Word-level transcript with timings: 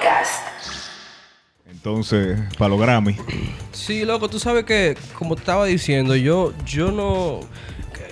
Podcast. 0.00 0.42
Entonces, 1.70 2.38
para 2.58 2.70
los 2.70 2.80
Grammy. 2.80 3.16
Sí, 3.72 4.04
loco, 4.04 4.28
tú 4.30 4.38
sabes 4.38 4.64
que, 4.64 4.96
como 5.18 5.34
te 5.34 5.40
estaba 5.40 5.66
diciendo, 5.66 6.16
yo, 6.16 6.52
yo 6.64 6.90
no. 6.90 7.40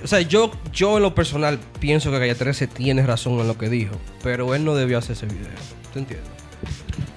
O 0.02 0.06
sea, 0.06 0.20
yo, 0.20 0.50
yo 0.72 0.96
en 0.98 1.02
lo 1.02 1.14
personal 1.14 1.58
pienso 1.80 2.10
que 2.10 2.18
Calle 2.18 2.34
13 2.34 2.66
tiene 2.68 3.04
razón 3.06 3.38
en 3.40 3.48
lo 3.48 3.56
que 3.58 3.68
dijo, 3.68 3.94
pero 4.22 4.54
él 4.54 4.64
no 4.64 4.74
debió 4.74 4.98
hacer 4.98 5.12
ese 5.16 5.26
video. 5.26 5.48
¿Te 5.92 5.98
entiendes? 6.00 6.28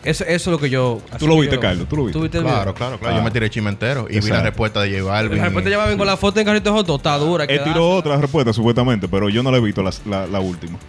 Eso, 0.03 0.23
eso 0.23 0.33
es 0.33 0.47
lo 0.47 0.57
que 0.59 0.69
yo. 0.69 0.99
¿Tú 1.19 1.27
lo 1.27 1.37
viste, 1.39 1.59
Carlos? 1.59 1.87
¿Tú 1.87 1.97
lo 1.97 2.05
viste? 2.05 2.19
viste 2.19 2.37
el 2.39 2.43
Claro, 2.43 2.59
video? 2.61 2.73
claro, 2.73 2.97
claro. 2.99 3.15
Yo 3.15 3.21
Ah. 3.21 3.25
me 3.25 3.31
tiré 3.31 3.45
el 3.47 3.51
chisme 3.51 3.69
entero 3.69 4.07
y 4.09 4.19
vi 4.19 4.29
la 4.29 4.41
respuesta 4.41 4.81
de 4.81 4.99
J 4.99 5.11
Balvin. 5.11 5.37
De 5.37 5.43
repente 5.49 5.69
ya 5.69 5.85
ven 5.85 5.97
con 5.97 6.07
la 6.07 6.17
foto 6.17 6.39
en 6.39 6.45
carrito 6.45 6.71
de 6.71 6.75
hot 6.77 6.87
dog, 6.87 6.97
está 6.97 7.17
dura. 7.17 7.43
Él 7.43 7.61
tiró 7.63 7.89
otra 7.91 8.17
respuesta, 8.17 8.51
supuestamente, 8.53 9.07
pero 9.07 9.29
yo 9.29 9.43
no 9.43 9.51
la 9.51 9.57
he 9.57 9.61
visto 9.61 9.83
la, 9.83 9.91
la- 10.05 10.25
la 10.27 10.39
última. 10.39 10.79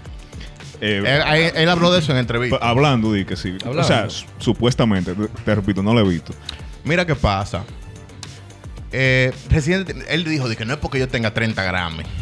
Eh, 0.84 1.52
Él, 1.54 1.68
habló 1.68 1.92
de 1.92 2.00
eso 2.00 2.10
en 2.12 2.18
entrevista. 2.18 2.56
hablando, 2.60 3.12
di 3.12 3.24
que 3.24 3.36
sí. 3.36 3.56
Hablando. 3.64 3.82
O 3.82 3.84
sea, 3.84 4.10
su- 4.10 4.26
supuestamente, 4.38 5.14
te, 5.14 5.28
te 5.28 5.54
repito, 5.54 5.82
no 5.82 5.94
la 5.94 6.00
he 6.00 6.04
visto. 6.08 6.32
Mira 6.84 7.06
qué 7.06 7.14
pasa. 7.14 7.62
Eh, 8.92 9.32
Residente, 9.50 9.94
él 10.08 10.24
dijo 10.24 10.48
de 10.48 10.56
que 10.56 10.64
no 10.64 10.74
es 10.74 10.78
porque 10.78 10.98
yo 10.98 11.08
tenga 11.08 11.32
30 11.34 11.62
Grammy. 11.62 12.02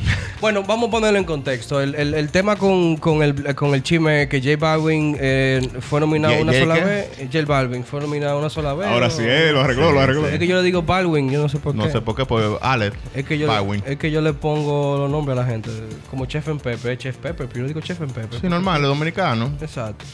Bueno, 0.41 0.63
vamos 0.63 0.89
a 0.89 0.93
ponerlo 0.93 1.19
en 1.19 1.25
contexto. 1.27 1.83
El, 1.83 1.95
el- 1.95 2.15
el 2.15 2.31
tema 2.31 2.57
con, 2.57 2.97
con 2.97 3.23
el, 3.23 3.55
con 3.55 3.75
el 3.75 3.83
chisme 3.83 4.27
que 4.27 4.41
J 4.41 4.57
Balvin 4.57 5.15
eh, 5.21 5.69
fue 5.81 6.01
nominado 6.01 6.41
una 6.41 6.55
sola 6.55 6.77
qué? 6.77 6.81
vez. 6.83 7.09
J 7.31 7.45
Balvin 7.45 7.85
fue 7.85 8.01
nominado 8.01 8.39
una 8.39 8.49
sola 8.49 8.73
vez. 8.73 8.89
Ahora 8.89 9.11
sí, 9.11 9.21
eh, 9.23 9.51
lo 9.53 9.61
arregló, 9.61 9.89
Sí, 9.89 9.95
lo 9.95 10.01
arregló. 10.01 10.27
Es 10.29 10.39
que 10.39 10.47
yo 10.47 10.57
le 10.57 10.63
digo 10.63 10.81
Balvin, 10.83 11.31
yo 11.31 11.43
no 11.43 11.51
sé 11.51 11.59
por 11.59 11.73
qué. 11.73 11.79
No 11.79 11.91
sé 11.91 12.01
por 12.01 12.17
qué, 12.17 12.25
pues 12.25 12.43
Alex 12.63 12.97
Es 13.15 13.27
que, 13.27 13.37
yo, 13.37 13.53
es 13.85 13.99
que 13.99 14.11
yo 14.11 14.23
le 14.23 14.33
pongo 14.33 14.97
los 14.97 15.11
nombres 15.11 15.37
a 15.37 15.43
la 15.43 15.47
gente. 15.47 15.69
Como 16.09 16.25
Chef 16.25 16.49
en 16.49 16.59
Pepe, 16.59 16.97
Chef 16.97 17.19
Pepper, 17.19 17.47
pero 17.47 17.61
yo 17.61 17.67
digo 17.67 17.83
Chef 17.83 18.01
en 18.01 18.09
Pepe. 18.09 18.39
Sí, 18.41 18.49
normal, 18.49 18.81
es 18.81 18.89
dominicano. 18.89 19.53
Exacto. 19.61 20.07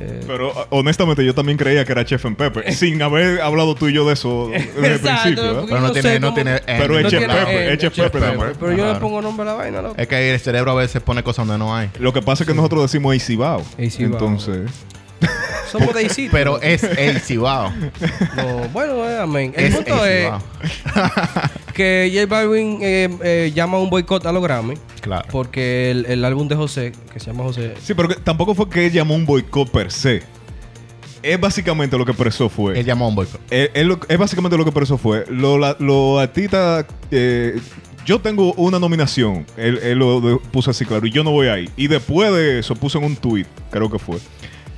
Eh, 0.00 0.20
Pero 0.26 0.52
ah, 0.56 0.66
honestamente 0.70 1.24
yo 1.24 1.34
también 1.34 1.58
creía 1.58 1.84
que 1.84 1.92
era 1.92 2.04
Chef 2.04 2.24
en 2.24 2.34
Pepe, 2.34 2.72
sin 2.74 3.00
haber 3.02 3.40
hablado 3.42 3.74
tú 3.74 3.88
y 3.88 3.92
yo 3.92 4.06
de 4.06 4.14
eso 4.14 4.48
desde 4.50 4.94
el 4.94 5.00
principio. 5.00 5.54
porque 5.60 5.66
Pero 5.74 5.80
no 5.80 5.92
tiene- 5.92 6.20
no 6.20 6.34
tiene- 6.34 6.60
Pero 6.66 6.94
eh, 6.94 6.98
es 6.98 7.04
no 7.04 7.10
Chef 7.10 7.22
N, 7.22 7.72
es 7.72 7.78
Chef. 7.78 7.94
Pepper, 7.94 8.54
Pero 8.58 8.72
yo 8.72 8.92
le 8.92 8.98
pongo 8.98 9.20
nombre 9.20 9.42
a 9.42 9.52
la 9.52 9.54
vaina, 9.58 9.82
loco. 9.82 9.94
Es 9.98 10.08
que 10.08 10.32
el 10.34 10.40
cerebro 10.40 10.72
a 10.72 10.74
veces 10.74 11.02
pone 11.02 11.22
cosas 11.22 11.46
donde 11.46 11.58
no 11.62 11.76
hay. 11.76 11.90
Lo 11.98 12.12
que 12.12 12.22
pasa 12.22 12.44
es 12.44 12.48
que 12.48 12.54
nosotros 12.54 12.82
decimos 12.82 13.12
Easy 13.14 13.36
Bao. 13.36 13.62
Easy 13.78 14.04
Bao. 14.06 14.12
Entonces, 14.14 14.70
Somos 15.70 15.94
de 15.94 16.02
Isito. 16.04 16.32
Pero 16.32 16.60
es 16.62 16.82
el 16.82 17.20
Cibao. 17.20 17.70
No, 18.36 18.68
bueno, 18.72 19.08
eh, 19.08 19.20
amén. 19.20 19.52
El 19.54 19.66
es 19.66 19.74
punto 19.76 20.04
el 20.04 20.10
es 20.10 20.24
Cibao. 20.24 20.42
que 21.72 22.10
J 22.14 22.26
Balvin 22.26 22.78
eh, 22.82 23.08
eh, 23.22 23.52
llama 23.54 23.78
a 23.78 23.80
un 23.80 23.90
boicot 23.90 24.24
a 24.26 24.32
los 24.32 24.42
Grammy. 24.42 24.74
Claro. 25.00 25.26
Porque 25.30 25.90
el, 25.90 26.06
el 26.06 26.24
álbum 26.24 26.46
de 26.48 26.56
José, 26.56 26.92
que 27.12 27.20
se 27.20 27.26
llama 27.26 27.44
José. 27.44 27.74
sí, 27.82 27.94
pero 27.94 28.08
que 28.08 28.14
tampoco 28.16 28.54
fue 28.54 28.68
que 28.68 28.86
él 28.86 28.92
llamó 28.92 29.14
un 29.14 29.26
boicot 29.26 29.70
per 29.70 29.90
se. 29.90 30.22
Es 31.22 31.38
básicamente 31.38 31.98
lo 31.98 32.04
que 32.06 32.12
expresó 32.12 32.48
fue. 32.48 32.78
Él 32.78 32.86
llamó 32.86 33.04
a 33.04 33.08
un 33.08 33.14
boicot. 33.14 33.40
Lo- 33.74 34.00
es 34.08 34.18
básicamente 34.18 34.56
lo 34.56 34.64
que 34.64 34.70
expresó 34.70 34.96
fue. 34.96 35.24
Lo, 35.28 35.58
la- 35.58 35.76
lo 35.78 36.18
artistas. 36.18 36.86
eh, 37.10 37.58
yo 38.06 38.18
tengo 38.20 38.54
una 38.54 38.78
nominación. 38.78 39.44
Él, 39.58 39.78
él 39.82 39.98
lo 39.98 40.20
de- 40.22 40.36
puso 40.50 40.70
así 40.70 40.86
claro. 40.86 41.06
Y 41.06 41.10
yo 41.10 41.22
no 41.22 41.30
voy 41.32 41.48
ahí. 41.48 41.68
Y 41.76 41.88
después 41.88 42.32
de 42.32 42.60
eso 42.60 42.74
puso 42.74 42.96
en 42.98 43.04
un 43.04 43.16
tweet, 43.16 43.44
creo 43.70 43.90
que 43.90 43.98
fue. 43.98 44.16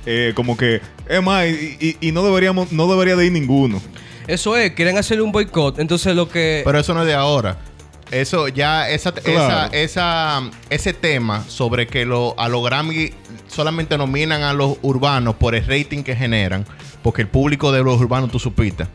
eh, 0.05 0.33
como 0.35 0.57
que. 0.57 0.81
Es 1.07 1.23
más, 1.23 1.45
y, 1.47 1.77
y- 2.01 2.07
y 2.09 2.11
no 2.11 2.23
deberíamos, 2.25 2.73
no 2.73 2.87
debería 2.91 3.15
de 3.15 3.25
ir 3.25 3.31
ninguno. 3.31 3.81
Eso 4.27 4.55
es, 4.57 4.71
quieren 4.71 4.97
hacerle 4.97 5.23
un 5.23 5.31
boicot. 5.31 5.79
Entonces 5.79 6.15
lo 6.15 6.29
que. 6.29 6.61
Pero 6.63 6.79
eso 6.79 6.93
no 6.93 7.01
es 7.01 7.07
de 7.07 7.13
ahora. 7.13 7.57
Eso 8.11 8.47
ya, 8.47 8.89
esa, 8.89 9.11
Claro. 9.11 9.73
esa, 9.73 10.41
esa- 10.41 10.51
ese 10.69 10.93
tema 10.93 11.43
sobre 11.47 11.87
que 11.87 12.05
lo, 12.05 12.35
a 12.39 12.47
los 12.49 12.63
Grammy 12.63 13.11
solamente 13.47 13.97
nominan 13.97 14.43
a 14.43 14.53
los 14.53 14.77
urbanos 14.81 15.35
por 15.35 15.55
el 15.55 15.65
rating 15.65 16.03
que 16.03 16.15
generan, 16.15 16.65
porque 17.01 17.21
el 17.23 17.27
público 17.27 17.71
de 17.71 17.83
los 17.83 17.99
urbanos 17.99 18.31
tú 18.31 18.39
supiste. 18.39 18.85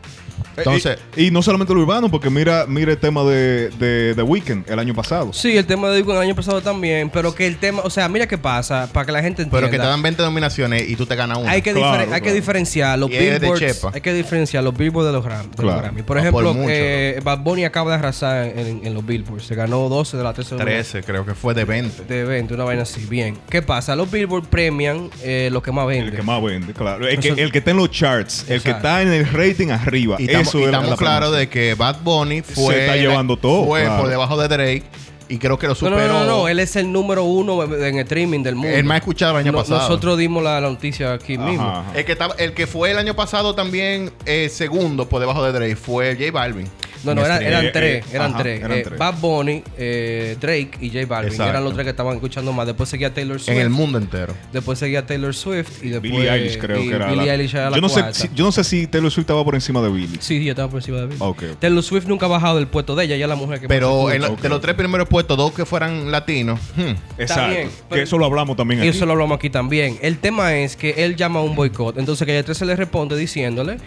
Entonces, 0.55 0.97
Eh, 1.15 1.23
y, 1.23 1.25
y 1.27 1.31
no 1.31 1.41
solamente 1.41 1.73
lo 1.73 1.79
urbano, 1.81 2.09
porque 2.11 2.29
mira, 2.29 2.65
mira 2.67 2.91
el 2.91 2.97
tema 2.97 3.23
de, 3.23 3.69
de, 3.79 4.13
de 4.13 4.23
Weekend 4.23 4.69
el 4.69 4.77
año 4.77 4.93
pasado. 4.93 5.31
Sí, 5.31 5.55
el 5.57 5.65
tema 5.65 5.89
de 5.89 5.97
Digo 5.97 6.11
el 6.13 6.19
año 6.19 6.35
pasado 6.35 6.61
también. 6.61 7.09
Pero 7.09 7.33
que 7.33 7.47
el 7.47 7.57
tema. 7.57 7.81
O 7.85 7.89
sea, 7.89 8.09
mira 8.09 8.27
qué 8.27 8.37
pasa. 8.37 8.89
Para 8.91 9.05
que 9.05 9.11
la 9.13 9.21
gente 9.21 9.41
entienda. 9.43 9.57
pero 9.57 9.71
que 9.71 9.77
te 9.79 9.85
dan 9.85 10.01
20 10.01 10.21
nominaciones 10.21 10.89
y 10.89 10.95
tú 10.97 11.05
te 11.05 11.15
ganas 11.15 11.37
una. 11.37 11.51
Hay 11.51 11.61
que, 11.61 11.71
Claro, 11.73 12.13
hay 12.13 12.21
que 12.21 12.33
diferenciar 12.33 12.99
los 12.99 13.09
Y 13.09 13.17
billboards. 13.17 13.85
Hay 13.93 14.01
que 14.01 14.13
diferenciar 14.13 14.63
los 14.63 14.75
billboards 14.77 15.07
de 15.07 15.13
los, 15.13 15.23
Gram- 15.25 15.43
de 15.43 15.47
los 15.47 15.55
Claro. 15.55 15.81
Grammy. 15.81 16.03
Por 16.03 16.17
Ah, 16.17 16.21
ejemplo, 16.21 16.43
por 16.47 16.55
mucho, 16.55 16.69
eh, 16.69 17.19
Bad 17.23 17.39
Bunny 17.39 17.63
acaba 17.63 17.91
de 17.91 17.97
arrasar 17.99 18.45
en, 18.47 18.85
en 18.85 18.93
los 18.93 19.05
billboards. 19.09 19.45
Se 19.45 19.55
ganó 19.55 19.89
12 19.89 20.15
de 20.17 20.23
la 20.23 20.31
13 20.33 20.55
13, 20.55 21.03
creo 21.03 21.25
que 21.25 21.33
fue 21.33 21.53
de 21.53 21.65
20. 21.65 22.05
de 22.05 22.23
20, 22.23 22.53
una 22.53 22.63
vaina 22.63 22.83
así. 22.83 23.05
Bien. 23.09 23.37
¿Qué 23.49 23.61
pasa? 23.61 23.95
Los 23.95 24.09
billboards 24.09 24.47
premian 24.47 25.09
eh, 25.23 25.49
lo 25.51 25.61
que 25.61 25.71
más 25.71 25.85
vende. 25.87 26.11
El 26.11 26.15
que 26.15 26.21
más 26.21 26.41
vende, 26.41 26.73
claro. 26.73 27.07
El 27.07 27.19
que, 27.19 27.29
el 27.29 27.51
está 27.53 27.71
en 27.71 27.77
los 27.77 27.91
charts, 27.91 28.45
el 28.49 28.61
que 28.61 28.71
está 28.71 29.01
en 29.01 29.11
el 29.11 29.25
rating 29.29 29.69
arriba. 29.71 30.15
Y 30.19 30.25
estamos, 30.25 30.47
eso 30.47 30.59
y 30.59 30.63
estamos 30.63 30.89
la 30.91 30.95
claros 30.97 31.35
de 31.35 31.49
que 31.49 31.73
Bad 31.73 31.97
Bunny 32.03 32.41
fue. 32.41 32.73
Se 32.75 32.81
está 32.85 32.95
llevando 32.95 33.35
todo, 33.37 33.65
Fue 33.65 33.81
claro. 33.83 34.01
por 34.01 34.09
debajo 34.09 34.37
de 34.41 34.47
Drake 34.47 34.83
y 35.31 35.37
creo 35.37 35.59
que 35.59 35.67
lo 35.67 35.73
No, 35.73 35.75
superó. 35.75 35.97
no, 36.07 36.19
no, 36.19 36.25
no, 36.25 36.47
Él 36.47 36.59
es 36.59 36.75
el 36.75 36.91
número 36.91 37.23
uno 37.23 37.63
en 37.63 37.99
streaming 37.99 38.41
del 38.41 38.55
mundo. 38.55 38.75
El 38.75 38.83
más 38.83 38.97
escuchado 38.97 39.33
el 39.33 39.45
año 39.45 39.51
No- 39.51 39.59
pasado. 39.59 39.81
Nosotros 39.81 40.17
dimos 40.17 40.43
la 40.43 40.59
noticia 40.59 41.13
aquí 41.13 41.35
Ajá, 41.35 41.45
mismo. 41.45 41.67
ajá. 41.69 41.83
El 41.95 42.05
que, 42.05 42.11
estaba, 42.13 42.33
el 42.39 42.53
que 42.53 42.65
fue 42.65 42.89
el 42.91 42.97
año 42.97 43.15
pasado 43.15 43.53
también 43.53 44.11
eh, 44.25 44.49
segundo 44.51 45.07
por 45.07 45.19
debajo 45.19 45.43
de 45.43 45.51
Drake 45.51 45.75
fue 45.75 46.15
J 46.15 46.31
Balvin. 46.31 46.67
No, 47.03 47.15
no, 47.15 47.25
eran 47.25 47.65
Eh, 47.65 47.69
tres, 47.71 48.05
eh, 48.05 48.09
eran 48.13 48.31
ajá, 48.33 48.39
tres. 48.43 48.59
eran 48.61 48.77
Eh, 48.77 48.81
tres. 48.83 48.99
Bad 48.99 49.15
Bunny, 49.19 49.63
eh, 49.77 50.35
Drake 50.39 50.71
y 50.81 50.89
J 50.89 51.05
Balvin. 51.05 51.31
Exacto. 51.31 51.49
Eran 51.49 51.63
los 51.63 51.73
tres 51.73 51.83
que 51.85 51.89
estaban 51.91 52.13
escuchando 52.15 52.51
más. 52.53 52.67
Después 52.67 52.89
seguía 52.89 53.13
Taylor 53.13 53.39
Swift. 53.39 53.55
En 53.55 53.61
el 53.61 53.69
mundo 53.69 53.97
entero. 53.97 54.33
Después 54.51 54.77
seguía 54.79 55.05
Taylor 55.05 55.33
Swift 55.33 55.83
y 55.83 55.89
después... 55.89 56.11
Billie 56.11 56.29
Eilish 56.29 56.57
creo 56.59 56.83
y 56.83 56.89
que 56.89 56.95
era. 56.95 57.07
Billie 57.09 57.25
la- 57.25 57.33
Eilish 57.33 57.53
era 57.55 57.69
la 57.69 57.75
yo, 57.77 57.81
no 57.81 57.89
sé 57.89 58.03
si, 58.13 58.29
yo 58.35 58.43
no 58.45 58.51
sé 58.51 58.63
si 58.63 58.87
Taylor 58.87 59.09
Swift 59.11 59.23
estaba 59.23 59.43
por 59.45 59.55
encima 59.55 59.81
de 59.81 59.89
Billie. 59.89 60.17
Sí, 60.19 60.43
ya 60.43 60.51
estaba 60.51 60.67
por 60.69 60.79
encima 60.79 60.97
de 60.97 61.05
Billie. 61.07 61.17
Ok. 61.25 61.43
Taylor 61.59 61.83
Swift 61.83 62.05
nunca 62.07 62.25
ha 62.25 62.29
bajado 62.29 62.57
del 62.57 62.67
puesto 62.67 62.95
de 62.95 63.05
ella. 63.05 63.15
Ella 63.15 63.25
es 63.25 63.29
la 63.29 63.35
mujer 63.35 63.59
que 63.61 63.67
Pero 63.67 64.09
se 64.09 64.15
en 64.17 64.21
de 64.35 64.49
los 64.49 64.61
tres 64.61 64.75
primeros 64.75 65.07
puestos, 65.07 65.37
dos 65.37 65.53
que 65.53 65.65
fueran 65.65 66.11
latinos. 66.11 66.59
hmm, 66.75 67.21
Exacto. 67.21 67.49
bien, 67.55 67.69
que 67.89 68.01
eso 68.01 68.17
lo 68.17 68.25
hablamos 68.25 68.57
también 68.57 68.79
Y 68.79 68.87
aquí. 68.87 68.97
eso 68.97 69.05
lo 69.05 69.13
hablamos 69.13 69.37
aquí 69.37 69.49
también. 69.49 69.97
El 70.01 70.17
tema 70.17 70.55
es 70.55 70.75
que 70.75 70.91
él 71.05 71.15
llama 71.15 71.39
a 71.39 71.43
un 71.43 71.55
boicot. 71.55 71.97
Entonces 71.97 72.25
que 72.27 72.43
13 72.43 72.65
le 72.65 72.75
responde 72.75 73.15
diciéndole 73.15 73.77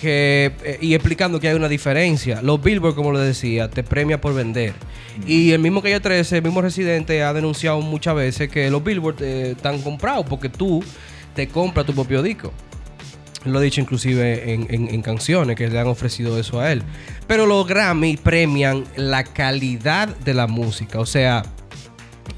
que... 0.00 0.52
eh, 0.64 0.78
y 0.80 0.94
explicando 0.94 1.38
que 1.40 1.48
hay 1.48 1.54
una 1.54 1.68
diferencia. 1.68 2.42
Los 2.42 2.62
Billboard, 2.62 2.94
como 2.94 3.12
le 3.12 3.20
decía, 3.20 3.68
te 3.68 3.82
premia 3.82 4.20
por 4.20 4.34
vender. 4.34 4.72
Y 5.26 5.52
el 5.52 5.60
mismo 5.60 5.82
Calle 5.82 6.00
13, 6.00 6.38
el 6.38 6.42
mismo 6.42 6.62
residente, 6.62 7.22
ha 7.22 7.32
denunciado 7.32 7.80
muchas 7.80 8.14
veces 8.14 8.48
que 8.48 8.70
los 8.70 8.82
Billboard 8.82 9.22
eh, 9.22 9.50
están 9.52 9.80
comprados 9.82 10.26
porque 10.28 10.48
tú 10.48 10.82
te 11.34 11.46
compras 11.48 11.86
tu 11.86 11.94
propio 11.94 12.22
disco. 12.22 12.52
Lo 13.44 13.58
ha 13.58 13.62
dicho 13.62 13.80
inclusive 13.80 14.52
en, 14.52 14.66
en- 14.68 14.88
en 14.94 15.00
canciones 15.02 15.56
que 15.56 15.68
le 15.68 15.78
han 15.78 15.86
ofrecido 15.86 16.38
eso 16.38 16.60
a 16.60 16.72
él. 16.72 16.82
Pero 17.26 17.46
los 17.46 17.66
Grammy 17.66 18.16
premian 18.18 18.84
la 18.96 19.24
calidad 19.24 20.08
de 20.08 20.34
la 20.34 20.46
música. 20.46 20.98
O 21.00 21.06
sea, 21.06 21.42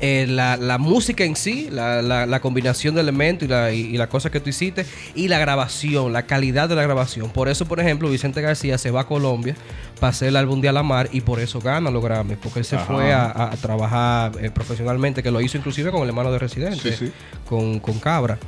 eh, 0.02 0.26
la, 0.28 0.56
la 0.58 0.76
música 0.78 1.24
en 1.24 1.36
sí, 1.36 1.68
la, 1.70 2.02
la- 2.02 2.26
la 2.26 2.40
combinación 2.40 2.94
de 2.94 3.00
elementos 3.00 3.46
y 3.46 3.50
la, 3.50 3.72
y, 3.72 3.80
y 3.80 3.96
la 3.96 4.08
cosa 4.08 4.30
que 4.30 4.40
tú 4.40 4.50
hiciste, 4.50 4.84
y 5.14 5.28
la 5.28 5.38
grabación, 5.38 6.12
la 6.12 6.24
calidad 6.26 6.68
de 6.68 6.74
la 6.74 6.82
grabación. 6.82 7.30
Por 7.30 7.48
eso, 7.48 7.64
por 7.66 7.78
ejemplo, 7.80 8.10
Vicente 8.10 8.40
García 8.42 8.76
se 8.78 8.90
va 8.90 9.02
a 9.02 9.06
Colombia 9.06 9.54
para 10.00 10.10
hacer 10.10 10.28
el 10.28 10.36
álbum 10.36 10.60
de 10.60 10.68
Alamar 10.68 11.08
y 11.12 11.20
por 11.20 11.38
eso 11.40 11.60
gana 11.60 11.90
los 11.90 12.02
Grammys, 12.04 12.36
porque 12.42 12.58
él 12.58 12.64
se 12.64 12.76
Ajá. 12.76 12.84
fue 12.86 13.12
a, 13.14 13.50
trabajar 13.62 14.32
eh, 14.42 14.50
profesionalmente, 14.50 15.22
que 15.22 15.30
lo 15.30 15.40
hizo 15.40 15.56
inclusive 15.56 15.90
con 15.92 16.02
el 16.02 16.08
hermano 16.08 16.32
de 16.32 16.38
Residente, 16.40 16.92
Sí, 16.96 17.06
sí. 17.06 17.12
Con, 17.48 17.78
con 17.78 17.98
Cabra. 18.00 18.38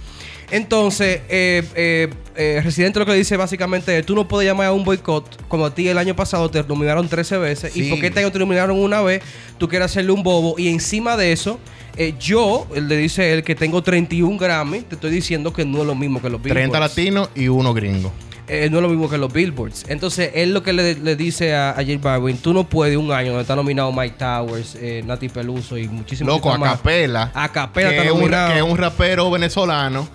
Entonces, 0.50 1.20
eh, 1.28 1.62
eh, 1.74 2.08
eh, 2.36 2.60
Residente 2.62 2.98
lo 2.98 3.06
que 3.06 3.14
dice 3.14 3.36
básicamente 3.36 3.98
es, 3.98 4.06
tú 4.06 4.14
no 4.14 4.26
puedes 4.28 4.48
llamar 4.48 4.66
a 4.68 4.72
un 4.72 4.84
boicot 4.84 5.46
como 5.48 5.66
a 5.66 5.74
ti 5.74 5.88
el 5.88 5.98
año 5.98 6.14
pasado 6.16 6.50
te 6.50 6.62
nominaron 6.64 7.08
13 7.08 7.38
veces 7.38 7.72
Sí. 7.72 7.86
y 7.86 7.90
porque 7.90 8.08
este 8.08 8.20
año 8.20 8.30
te 8.32 8.38
nominaron 8.38 8.78
una 8.78 9.00
vez, 9.02 9.22
tú 9.58 9.68
quieres 9.68 9.86
hacerle 9.86 10.12
un 10.12 10.22
bobo 10.22 10.54
y 10.58 10.68
encima 10.68 11.16
de 11.16 11.32
eso, 11.32 11.58
eh, 11.96 12.14
yo, 12.18 12.66
él 12.74 12.88
le 12.88 12.96
dice 12.96 13.32
él 13.32 13.42
que 13.44 13.54
tengo 13.54 13.82
31 13.82 14.36
Grammy, 14.38 14.80
te 14.80 14.96
estoy 14.96 15.10
diciendo 15.10 15.52
que 15.52 15.64
no 15.64 15.80
es 15.80 15.86
lo 15.86 15.94
mismo 15.94 16.20
que 16.20 16.28
los 16.28 16.42
30 16.42 16.60
Billboards. 16.60 16.80
latinos 16.96 17.28
y 17.34 17.48
uno 17.48 17.72
gringo. 17.72 18.12
Eh, 18.46 18.68
no 18.70 18.76
es 18.78 18.82
lo 18.82 18.88
mismo 18.90 19.08
que 19.08 19.16
los 19.16 19.32
Billboards. 19.32 19.86
Entonces, 19.88 20.32
él 20.34 20.52
lo 20.52 20.62
que 20.62 20.74
le, 20.74 20.96
le 20.96 21.16
dice 21.16 21.54
a, 21.54 21.70
a 21.70 21.76
J 21.76 21.96
Balvin, 21.98 22.36
tú 22.36 22.52
no 22.52 22.64
puedes 22.68 22.94
un 22.96 23.10
año 23.10 23.28
donde 23.28 23.40
está 23.42 23.56
nominado 23.56 23.90
Mike 23.90 24.16
Towers, 24.18 24.76
eh, 24.78 25.02
Nati 25.06 25.30
Peluso 25.30 25.78
y 25.78 25.88
muchísimos 25.88 26.34
Loco, 26.34 26.52
a 26.52 26.60
capela. 26.60 27.30
A 27.32 27.48
capela 27.50 27.88
que 27.88 27.98
está 28.00 28.12
un, 28.12 28.28
que 28.28 28.56
es 28.58 28.62
un 28.62 28.76
rapero 28.76 29.30
venezolano. 29.30 30.06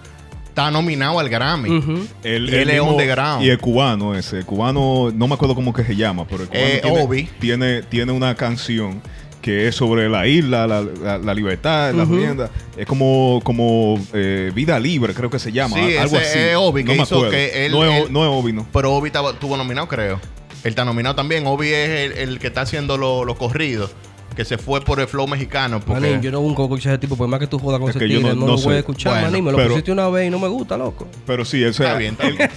Está 0.59 0.71
nominado 0.71 1.19
al 1.19 1.29
Grammy. 1.29 1.69
Ujú. 1.77 2.05
El, 2.23 2.49
Y 2.49 2.55
él 2.55 2.69
es 2.69 2.81
underground. 2.81 3.43
Y 3.45 3.49
el 3.49 3.57
cubano 3.59 4.13
ese. 4.15 4.39
El 4.39 4.45
cubano, 4.45 5.09
no 5.13 5.27
me 5.27 5.33
acuerdo 5.35 5.55
cómo 5.55 5.73
que 5.73 5.83
se 5.83 5.95
llama, 5.95 6.25
pero 6.27 6.43
el 6.43 6.49
cubano 6.49 6.65
Eh, 6.67 6.79
tiene, 6.83 7.01
Obi. 7.01 7.29
tiene, 7.39 7.81
tiene 7.83 8.11
una 8.11 8.35
canción 8.35 9.01
que 9.41 9.69
es 9.69 9.75
sobre 9.75 10.09
la 10.09 10.27
isla, 10.27 10.67
la, 10.67 10.81
la- 10.81 11.17
la 11.17 11.33
libertad, 11.33 11.93
la 11.93 12.03
Ujú. 12.03 12.15
vivienda. 12.15 12.49
Es 12.77 12.85
como, 12.85 13.39
como 13.45 13.97
eh, 14.13 14.51
vida 14.53 14.77
libre, 14.79 15.13
creo 15.13 15.29
que 15.29 15.39
se 15.39 15.51
llama. 15.53 15.77
Sí, 15.77 15.95
algo 15.95 16.17
ese 16.17 16.27
así. 16.29 16.39
es 16.39 16.55
Obi, 16.57 16.83
que 16.83 16.89
me 16.95 17.03
hizo 17.03 17.15
acuerdo. 17.15 17.31
que 17.31 17.65
él- 17.65 17.71
no, 17.71 17.85
es, 17.85 18.03
él- 18.05 18.11
no 18.13 18.23
es 18.25 18.29
Obi, 18.43 18.51
no. 18.51 18.67
Pero 18.73 18.93
Obi 18.93 19.07
estaba- 19.07 19.31
estuvo 19.31 19.55
nominado, 19.55 19.87
creo. 19.87 20.19
Él 20.65 20.71
está 20.71 20.83
nominado 20.83 21.15
también. 21.15 21.47
Obi 21.47 21.69
es 21.69 21.89
el, 21.89 22.11
el 22.17 22.39
que 22.39 22.47
está 22.47 22.61
haciendo 22.61 22.97
los 22.97 23.25
lo 23.25 23.35
corridos. 23.37 23.91
Que 24.39 24.45
se 24.45 24.57
fue 24.57 24.79
por 24.79 25.01
el 25.01 25.07
flow 25.07 25.27
mexicano. 25.27 25.81
Porque 25.81 25.99
Manín, 25.99 26.21
yo 26.21 26.31
no 26.31 26.39
nunca 26.39 26.63
escuché 26.63 26.87
ese 26.87 26.97
tipo, 26.97 27.17
por 27.17 27.27
más 27.27 27.41
que 27.41 27.47
tú 27.47 27.59
jodas 27.59 27.77
con 27.77 27.89
Es 27.89 27.95
ese 27.97 28.05
tigre, 28.05 28.21
no- 28.21 28.29
no, 28.35 28.45
no 28.45 28.55
lo 28.55 28.57
voy 28.61 28.75
a 28.75 28.77
escuchar, 28.79 29.11
Bueno, 29.11 29.27
manín. 29.27 29.43
Me 29.43 29.51
lo 29.51 29.57
pero- 29.57 29.69
pusiste 29.71 29.91
una 29.91 30.07
vez 30.07 30.27
y 30.27 30.29
no 30.29 30.39
me 30.39 30.47
gusta, 30.47 30.77
loco. 30.77 31.07
Pero 31.27 31.43
sí, 31.43 31.61
o 31.65 31.73
sea, 31.73 31.87
Está 31.87 31.97
bien, 31.99 32.17
está 32.17 32.29
bien. 32.29 32.49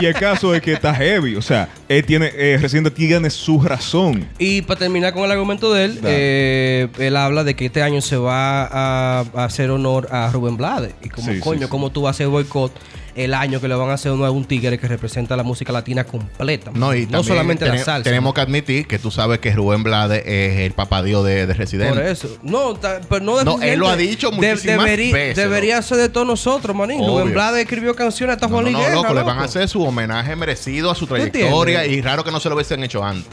y 0.00 0.06
el 0.06 0.14
caso 0.14 0.54
es 0.54 0.62
que 0.62 0.72
está 0.72 0.94
heavy. 0.94 1.36
O 1.36 1.42
sea, 1.42 1.68
él 1.90 2.06
tiene, 2.06 2.30
eh, 2.34 2.56
Residente 2.58 2.90
tiene 2.90 3.28
su 3.28 3.60
razón. 3.60 4.26
Y 4.38 4.62
para 4.62 4.78
terminar 4.78 5.12
con 5.12 5.24
el 5.24 5.30
argumento 5.30 5.74
de 5.74 5.84
él, 5.84 6.00
eh, 6.04 6.88
él 6.98 7.14
habla 7.18 7.44
de 7.44 7.54
que 7.54 7.66
este 7.66 7.82
año 7.82 8.00
se 8.00 8.16
va 8.16 8.64
a, 8.64 9.20
a 9.34 9.44
hacer 9.44 9.70
honor 9.70 10.08
a 10.10 10.30
Rubén 10.32 10.56
Blades. 10.56 10.94
Y 11.04 11.10
como, 11.10 11.28
Sí, 11.28 11.34
sí, 11.34 11.40
coño, 11.40 11.66
sí. 11.66 11.68
¿cómo 11.68 11.90
tú 11.90 12.00
vas 12.00 12.10
a 12.10 12.16
hacer 12.16 12.28
boicot 12.28 12.72
el 13.14 13.34
año 13.34 13.60
que 13.60 13.68
le 13.68 13.74
van 13.74 13.90
a 13.90 13.94
hacer 13.94 14.12
honor 14.12 14.26
a 14.26 14.30
un 14.30 14.44
tigre 14.44 14.78
que 14.78 14.86
representa 14.88 15.36
la 15.36 15.42
música 15.42 15.72
latina 15.72 16.04
completa? 16.04 16.70
No, 16.74 16.94
y 16.94 17.06
no 17.06 17.22
solamente 17.22 17.66
la 17.66 17.76
salsa. 17.78 18.02
Tenemos 18.02 18.34
que 18.34 18.40
admitir 18.40 18.86
que 18.86 18.98
tú 18.98 19.10
sabes 19.10 19.38
que 19.40 19.52
Rubén 19.52 19.82
Blades 19.82 20.22
es 20.26 20.58
el 20.60 20.72
papadío 20.72 21.22
de, 21.22 21.46
de 21.46 21.54
Residente. 21.54 21.94
Por 21.98 22.04
eso. 22.06 22.36
No, 22.42 22.78
pero 23.08 23.24
no 23.24 23.38
de 23.38 23.44
No, 23.44 23.60
él 23.60 23.78
lo 23.78 23.88
ha 23.88 23.96
dicho 23.96 24.30
muchísimas 24.32 24.84
veces, 24.84 25.36
Debería 25.36 25.80
ser 25.82 25.98
de 25.98 26.08
todos 26.08 26.26
nosotros, 26.26 26.74
manín. 26.76 27.00
Obvio. 27.00 27.20
Rubén 27.20 27.32
Blades 27.34 27.62
escribió 27.62 27.94
canciones 27.94 28.34
hasta 28.34 28.46
No, 28.46 28.54
Juan 28.60 28.72
no, 28.72 28.78
no, 28.88 28.94
loco, 29.02 29.14
le 29.14 29.22
van 29.22 29.38
a 29.38 29.44
hacer 29.44 29.68
su 29.68 29.82
homenaje 29.82 30.36
merecido 30.36 30.90
a 30.90 30.94
su 30.94 31.06
trayectoria 31.06 31.86
y 31.86 32.00
raro 32.00 32.24
que 32.24 32.30
no 32.30 32.40
se 32.40 32.48
lo 32.48 32.54
hubiesen 32.54 32.82
hecho 32.84 33.04
antes. 33.04 33.28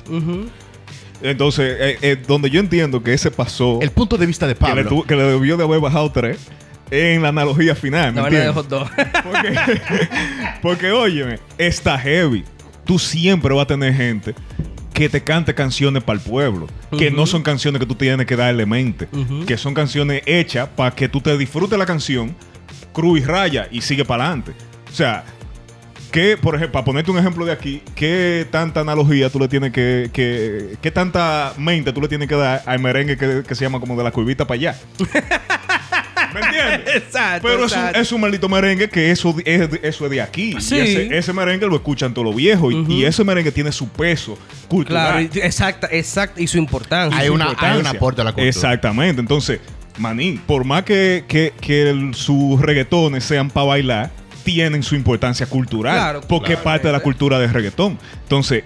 Entonces, 1.21 1.75
eh, 1.79 1.97
eh, 2.01 2.17
donde 2.27 2.49
yo 2.49 2.59
entiendo 2.59 3.01
que 3.01 3.13
ese 3.13 3.31
pasó, 3.31 3.79
El 3.81 3.89
punto 3.91 4.17
de 4.17 4.25
vista 4.27 4.45
de 4.45 4.53
que 4.53 4.63
le, 4.63 4.69
Pablo. 4.83 4.89
tuvo- 4.89 5.03
que 5.05 5.15
le 5.15 5.23
debió 5.23 5.57
de 5.57 5.63
haber 5.63 5.79
bajado 5.79 6.11
tres 6.11 6.37
en 6.91 7.21
la 7.21 7.29
analogía 7.29 7.75
final. 7.75 8.13
¿me 8.13 8.21
de 8.21 8.27
entiendes? 8.27 8.53
hot 8.53 8.67
dog. 8.67 8.89
Porque, 9.23 9.79
porque, 10.61 10.91
óyeme, 10.91 11.39
está 11.57 11.97
heavy. 11.97 12.43
Tú 12.85 12.97
siempre 12.97 13.53
vas 13.53 13.63
a 13.63 13.67
tener 13.67 13.93
gente 13.93 14.33
que 14.93 15.09
te 15.09 15.21
cante 15.21 15.53
canciones 15.53 16.03
para 16.03 16.17
el 16.17 16.25
pueblo. 16.25 16.67
Que 16.97 17.11
no 17.11 17.25
son 17.25 17.43
canciones 17.43 17.79
que 17.79 17.85
tú 17.85 17.95
tienes 17.95 18.25
que 18.25 18.35
darle 18.35 18.65
mente. 18.65 19.07
Que 19.45 19.57
son 19.57 19.73
canciones 19.73 20.23
hechas 20.25 20.69
para 20.69 20.91
que 20.91 21.07
tú 21.07 21.21
te 21.21 21.37
disfrutes 21.37 21.77
la 21.77 21.85
canción, 21.85 22.35
cruz 22.93 23.19
y 23.19 23.23
raya 23.23 23.67
y 23.71 23.81
sigue 23.81 24.05
para 24.05 24.25
adelante. 24.25 24.53
O 24.89 24.95
sea, 24.95 25.23
que, 26.11 26.37
por 26.37 26.55
ejemplo, 26.55 26.71
para 26.71 26.85
ponerte 26.85 27.11
un 27.11 27.19
ejemplo 27.19 27.45
de 27.45 27.51
aquí, 27.51 27.81
¿qué 27.93 28.47
tanta 28.49 28.79
analogía 28.79 29.29
tú 29.29 29.39
le 29.39 29.47
tienes 29.47 29.71
que, 29.71 30.09
que 30.11 30.77
qué 30.81 30.89
tanta 30.89 31.53
mente 31.57 31.91
tú 31.91 32.01
le 32.01 32.07
tienes 32.07 32.27
que 32.27 32.35
dar 32.35 32.63
al 32.65 32.79
merengue 32.79 33.17
que, 33.17 33.43
que 33.47 33.55
se 33.55 33.65
llama 33.65 33.79
como 33.79 33.95
de 33.97 34.03
la 34.03 34.11
curvita 34.11 34.47
para 34.47 34.57
allá? 34.57 34.79
¿Me 36.39 36.45
entiendes? 36.45 36.95
Exacto. 36.95 37.47
Pero 37.47 37.65
es 37.65 37.71
un, 37.73 37.95
es 37.95 38.11
un 38.11 38.21
maldito 38.21 38.49
merengue 38.49 38.89
que 38.89 39.11
eso, 39.11 39.35
es, 39.45 39.69
eso 39.81 40.05
es 40.05 40.11
de 40.11 40.21
aquí. 40.21 40.55
Sí. 40.59 40.75
Y 40.75 40.79
ese, 40.79 41.17
ese 41.17 41.33
merengue 41.33 41.67
lo 41.67 41.75
escuchan 41.75 42.13
todos 42.13 42.25
los 42.27 42.35
viejos. 42.35 42.73
y- 42.87 43.05
ese 43.05 43.23
merengue 43.23 43.51
tiene 43.51 43.71
su 43.71 43.87
peso 43.89 44.37
cultural. 44.67 45.27
Claro, 45.29 45.45
exacta, 45.47 45.87
exacta. 45.91 46.41
Y 46.41 46.47
su 46.47 46.57
importancia. 46.57 47.17
Hay 47.19 47.27
su 47.27 47.33
una- 47.33 47.45
importancia. 47.45 47.73
hay 47.75 47.79
un 47.81 47.87
aporte 47.87 48.21
a 48.21 48.23
la 48.25 48.31
cultura. 48.31 48.47
Exactamente. 48.47 49.21
Entonces, 49.21 49.59
manín, 49.97 50.37
por 50.45 50.63
más 50.65 50.83
que, 50.83 51.25
que, 51.27 51.53
que 51.59 51.89
el- 51.89 52.13
sus 52.13 52.59
reggaetones 52.61 53.23
sean 53.23 53.49
para 53.49 53.65
bailar, 53.67 54.11
tienen 54.43 54.81
su 54.83 54.95
importancia 54.95 55.45
cultural. 55.45 55.93
Claro, 55.95 56.21
porque 56.21 56.53
es 56.53 56.59
parte 56.59 56.87
de 56.87 56.93
la 56.93 57.01
cultura 57.01 57.37
del 57.37 57.51
reggaetón. 57.51 57.99
Entonces, 58.23 58.63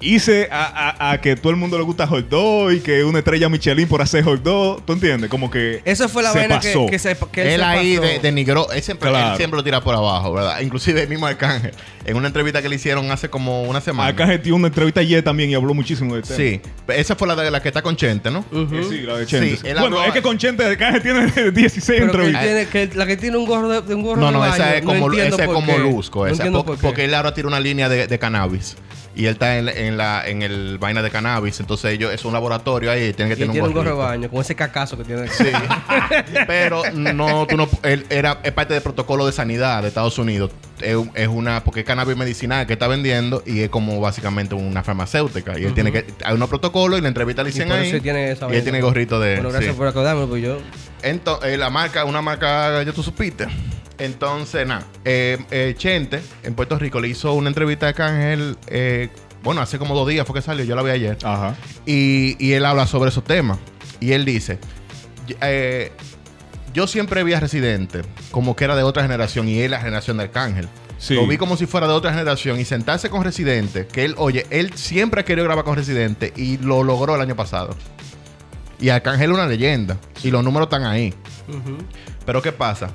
hice 0.00 0.48
a, 0.50 0.64
a- 0.98 1.10
a 1.12 1.20
que 1.20 1.36
todo 1.36 1.50
el 1.50 1.56
mundo 1.56 1.78
le 1.78 1.84
gusta 1.84 2.06
hot 2.06 2.28
dog 2.28 2.72
y 2.72 2.80
que 2.80 3.02
una 3.04 3.18
estrella 3.20 3.48
Michelin 3.48 3.88
por 3.88 4.02
hacer 4.02 4.24
hot 4.24 4.42
dog. 4.42 4.82
¿Tú 4.84 4.92
entiendes? 4.92 5.30
Como 5.30 5.50
que. 5.50 5.80
Esa 5.84 6.08
fue 6.08 6.22
la 6.22 6.32
se 6.32 6.38
vaina 6.40 6.56
pasó. 6.56 6.86
que 6.86 6.98
se 6.98 7.16
que 7.32 7.54
él 7.54 7.60
se 7.60 7.64
ahí 7.64 7.96
pasó. 7.96 8.08
de, 8.08 8.18
denigró, 8.20 8.70
él 8.72 8.82
siempre, 8.82 9.08
Claro. 9.10 9.30
él 9.32 9.36
siempre 9.36 9.56
lo 9.56 9.64
tira 9.64 9.80
por 9.80 9.94
abajo, 9.94 10.32
¿verdad? 10.32 10.60
Inclusive 10.66 11.02
el 11.02 11.08
mismo 11.08 11.26
Arcángel, 11.26 11.72
en 12.04 12.16
una 12.16 12.26
entrevista 12.28 12.60
que 12.62 12.68
le 12.68 12.76
hicieron 12.76 13.10
hace 13.10 13.28
como 13.30 13.62
una 13.64 13.80
semana. 13.80 14.10
Acá 14.10 14.26
tiene 14.40 14.52
una 14.56 14.68
entrevista 14.68 15.00
ayer 15.00 15.22
también 15.22 15.50
y 15.50 15.54
habló 15.54 15.72
muchísimo 15.74 16.14
de 16.14 16.22
tema. 16.22 16.36
Sí, 16.36 16.60
esa 16.88 17.16
fue 17.16 17.26
la 17.28 17.34
de 17.36 17.50
la 17.50 17.60
que 17.62 17.68
está 17.68 17.82
con 17.82 17.96
Chente, 17.96 18.30
¿no? 18.30 18.44
Eh, 18.52 18.86
sí, 18.88 19.00
la 19.02 19.16
de 19.18 19.26
Chente. 19.26 19.56
Sí, 19.56 19.66
él 19.66 19.76
bueno, 19.78 19.96
habló- 19.98 20.08
es 20.08 20.12
que 20.12 20.22
con 20.22 20.36
Chente 20.38 20.62
de 20.64 20.76
Caje 20.76 21.00
tiene 21.00 21.26
16 21.52 21.52
Pero 21.86 21.96
que 21.96 22.02
él 22.02 22.02
entrevistas. 22.02 22.42
tiene, 22.44 22.66
que 22.66 22.96
la 22.96 23.06
que 23.06 23.16
tiene 23.16 23.36
un 23.38 23.46
gorro 23.46 23.68
de, 23.80 23.94
un 23.94 24.02
gorro 24.02 24.20
No, 24.20 24.26
de 24.26 24.32
no, 24.32 24.38
baño, 24.40 24.54
esa 24.54 24.76
es 24.76 24.84
como, 24.84 25.12
esa 25.12 25.24
es 25.26 25.34
por 25.46 25.54
como 25.54 25.78
No 25.78 26.26
esa, 26.28 26.50
po- 26.50 26.64
por 26.64 26.76
qué. 26.76 26.82
porque 26.82 27.04
él 27.04 27.14
ahora 27.14 27.32
tiene 27.34 27.48
una 27.48 27.60
línea 27.60 27.88
de, 27.88 28.06
de 28.06 28.18
cannabis. 28.18 28.76
Y 29.16 29.24
él 29.24 29.32
está 29.32 29.56
en, 29.56 29.68
en 29.70 29.96
la 29.96 30.28
en 30.28 30.42
el 30.42 30.76
vaina 30.78 31.00
de 31.00 31.10
cannabis, 31.10 31.58
entonces 31.58 31.90
ellos 31.92 32.12
es 32.12 32.22
un 32.26 32.34
laboratorio 32.34 32.90
ahí, 32.90 33.14
tienen 33.14 33.34
que 33.34 33.42
Y 33.42 33.46
tener 33.46 33.52
tiene 33.52 33.66
un 33.68 33.72
gorro 33.72 33.90
de 33.90 33.96
baño, 33.96 34.28
con 34.30 34.42
ese 34.42 34.54
cacazo 34.54 34.98
que 34.98 35.04
tiene. 35.04 35.26
Sí. 35.28 35.46
Pero 36.46 36.82
no, 36.92 37.46
tú 37.46 37.56
no, 37.56 37.66
él 37.82 38.04
era 38.10 38.40
es 38.42 38.52
parte 38.52 38.74
del 38.74 38.82
protocolo 38.82 39.24
de 39.24 39.32
sanidad 39.32 39.80
de 39.80 39.88
Estados 39.88 40.18
Unidos. 40.18 40.50
Es, 40.80 40.94
un- 40.94 41.10
es 41.14 41.28
una, 41.28 41.64
porque 41.64 41.80
es 41.80 41.86
cannabis 41.86 42.14
medicinal 42.16 42.66
que 42.66 42.74
está 42.74 42.88
vendiendo 42.88 43.42
y 43.46 43.60
es 43.62 43.70
como 43.70 43.98
básicamente 44.00 44.54
una 44.54 44.82
farmacéutica. 44.82 45.58
Y 45.58 45.64
él 45.64 45.72
tiene 45.72 45.92
que, 45.92 46.04
hay 46.22 46.34
unos 46.34 46.50
protocolos 46.50 46.98
y 46.98 47.02
la 47.02 47.08
entrevista 47.08 47.42
le 47.42 47.50
dicen 47.50 47.72
ahí. 47.72 47.98
tiene 48.00 48.32
esa 48.32 48.52
y 48.52 48.56
él 48.56 48.62
tiene 48.62 48.82
gorrito 48.82 49.18
de. 49.18 49.36
Bueno, 49.36 49.48
gracias 49.48 49.72
sí. 49.72 49.78
por 49.78 49.86
acordarme, 49.88 50.26
pues 50.26 50.42
yo. 50.42 50.58
Entonces, 51.02 51.58
la 51.58 51.70
marca, 51.70 52.04
una 52.04 52.20
marca, 52.20 52.82
ya 52.82 52.92
tú 52.92 53.02
supiste. 53.02 53.46
Entonces, 53.98 54.66
nada, 54.66 54.86
eh, 55.04 55.38
eh, 55.50 55.74
Chente 55.76 56.20
en 56.42 56.54
Puerto 56.54 56.78
Rico 56.78 57.00
le 57.00 57.08
hizo 57.08 57.32
una 57.32 57.48
entrevista 57.48 57.88
a 57.88 57.92
Cángel, 57.92 58.56
eh, 58.66 59.08
bueno, 59.42 59.60
hace 59.60 59.78
como 59.78 59.94
dos 59.94 60.08
días 60.08 60.26
fue 60.26 60.34
que 60.34 60.42
salió, 60.42 60.64
yo 60.64 60.76
la 60.76 60.82
vi 60.82 60.90
ayer. 60.90 61.16
Ajá. 61.22 61.56
Y, 61.86 62.36
y 62.44 62.52
él 62.52 62.64
habla 62.64 62.86
sobre 62.86 63.10
esos 63.10 63.24
temas. 63.24 63.58
Y 64.00 64.12
él 64.12 64.24
dice, 64.24 64.58
yo 66.74 66.86
siempre 66.86 67.24
vi 67.24 67.32
a 67.32 67.40
Residente 67.40 68.02
como 68.30 68.54
que 68.54 68.64
era 68.64 68.76
de 68.76 68.82
otra 68.82 69.02
generación 69.02 69.48
y 69.48 69.60
él 69.60 69.70
la 69.70 69.80
generación 69.80 70.18
de 70.18 70.24
Arcángel. 70.24 70.68
Sí. 70.98 71.14
Lo 71.14 71.26
vi 71.26 71.38
como 71.38 71.56
si 71.56 71.66
fuera 71.66 71.86
de 71.86 71.92
otra 71.92 72.10
generación 72.10 72.58
y 72.60 72.64
sentarse 72.64 73.08
con 73.08 73.24
Residente, 73.24 73.86
que 73.86 74.04
él, 74.04 74.14
oye, 74.18 74.46
él 74.50 74.74
siempre 74.74 75.20
ha 75.20 75.24
querido 75.24 75.44
grabar 75.44 75.64
con 75.64 75.76
Residente 75.76 76.32
y 76.36 76.58
lo 76.58 76.82
logró 76.82 77.14
el 77.14 77.20
año 77.20 77.36
pasado. 77.36 77.74
Y 78.78 78.90
Arcángel 78.90 79.30
es 79.30 79.34
una 79.34 79.46
leyenda 79.46 79.96
y 80.22 80.30
los 80.30 80.44
números 80.44 80.66
están 80.66 80.84
ahí. 80.84 81.14
Ujú. 81.48 81.78
Pero 82.26 82.42
¿qué 82.42 82.52
pasa? 82.52 82.90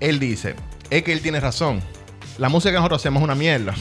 Él 0.00 0.18
dice, 0.18 0.54
es 0.90 1.02
que 1.02 1.12
él 1.12 1.20
tiene 1.20 1.40
razón. 1.40 1.80
La 2.38 2.48
música 2.48 2.70
que 2.70 2.76
nosotros 2.76 3.00
hacemos 3.00 3.20
es 3.20 3.24
una 3.24 3.34
mierda. 3.34 3.72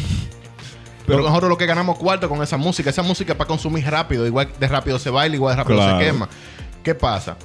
Pero 1.05 1.17
Pero- 1.19 1.21
nosotros 1.29 1.49
lo 1.49 1.57
que 1.57 1.65
ganamos 1.65 1.97
cuarto 1.97 2.27
con 2.29 2.41
esa 2.41 2.57
música, 2.57 2.89
esa 2.89 3.03
música 3.03 3.33
es 3.33 3.37
para 3.37 3.47
consumir 3.47 3.85
rápido, 3.85 4.25
igual 4.25 4.49
de 4.59 4.67
rápido 4.67 4.97
se 4.97 5.09
baila, 5.09 5.35
igual 5.35 5.55
de 5.55 5.61
rápido 5.63 5.77
Claro. 5.79 5.99
se 5.99 6.05
quema. 6.05 6.29
¿Qué 6.83 6.95
pasa? 6.95 7.37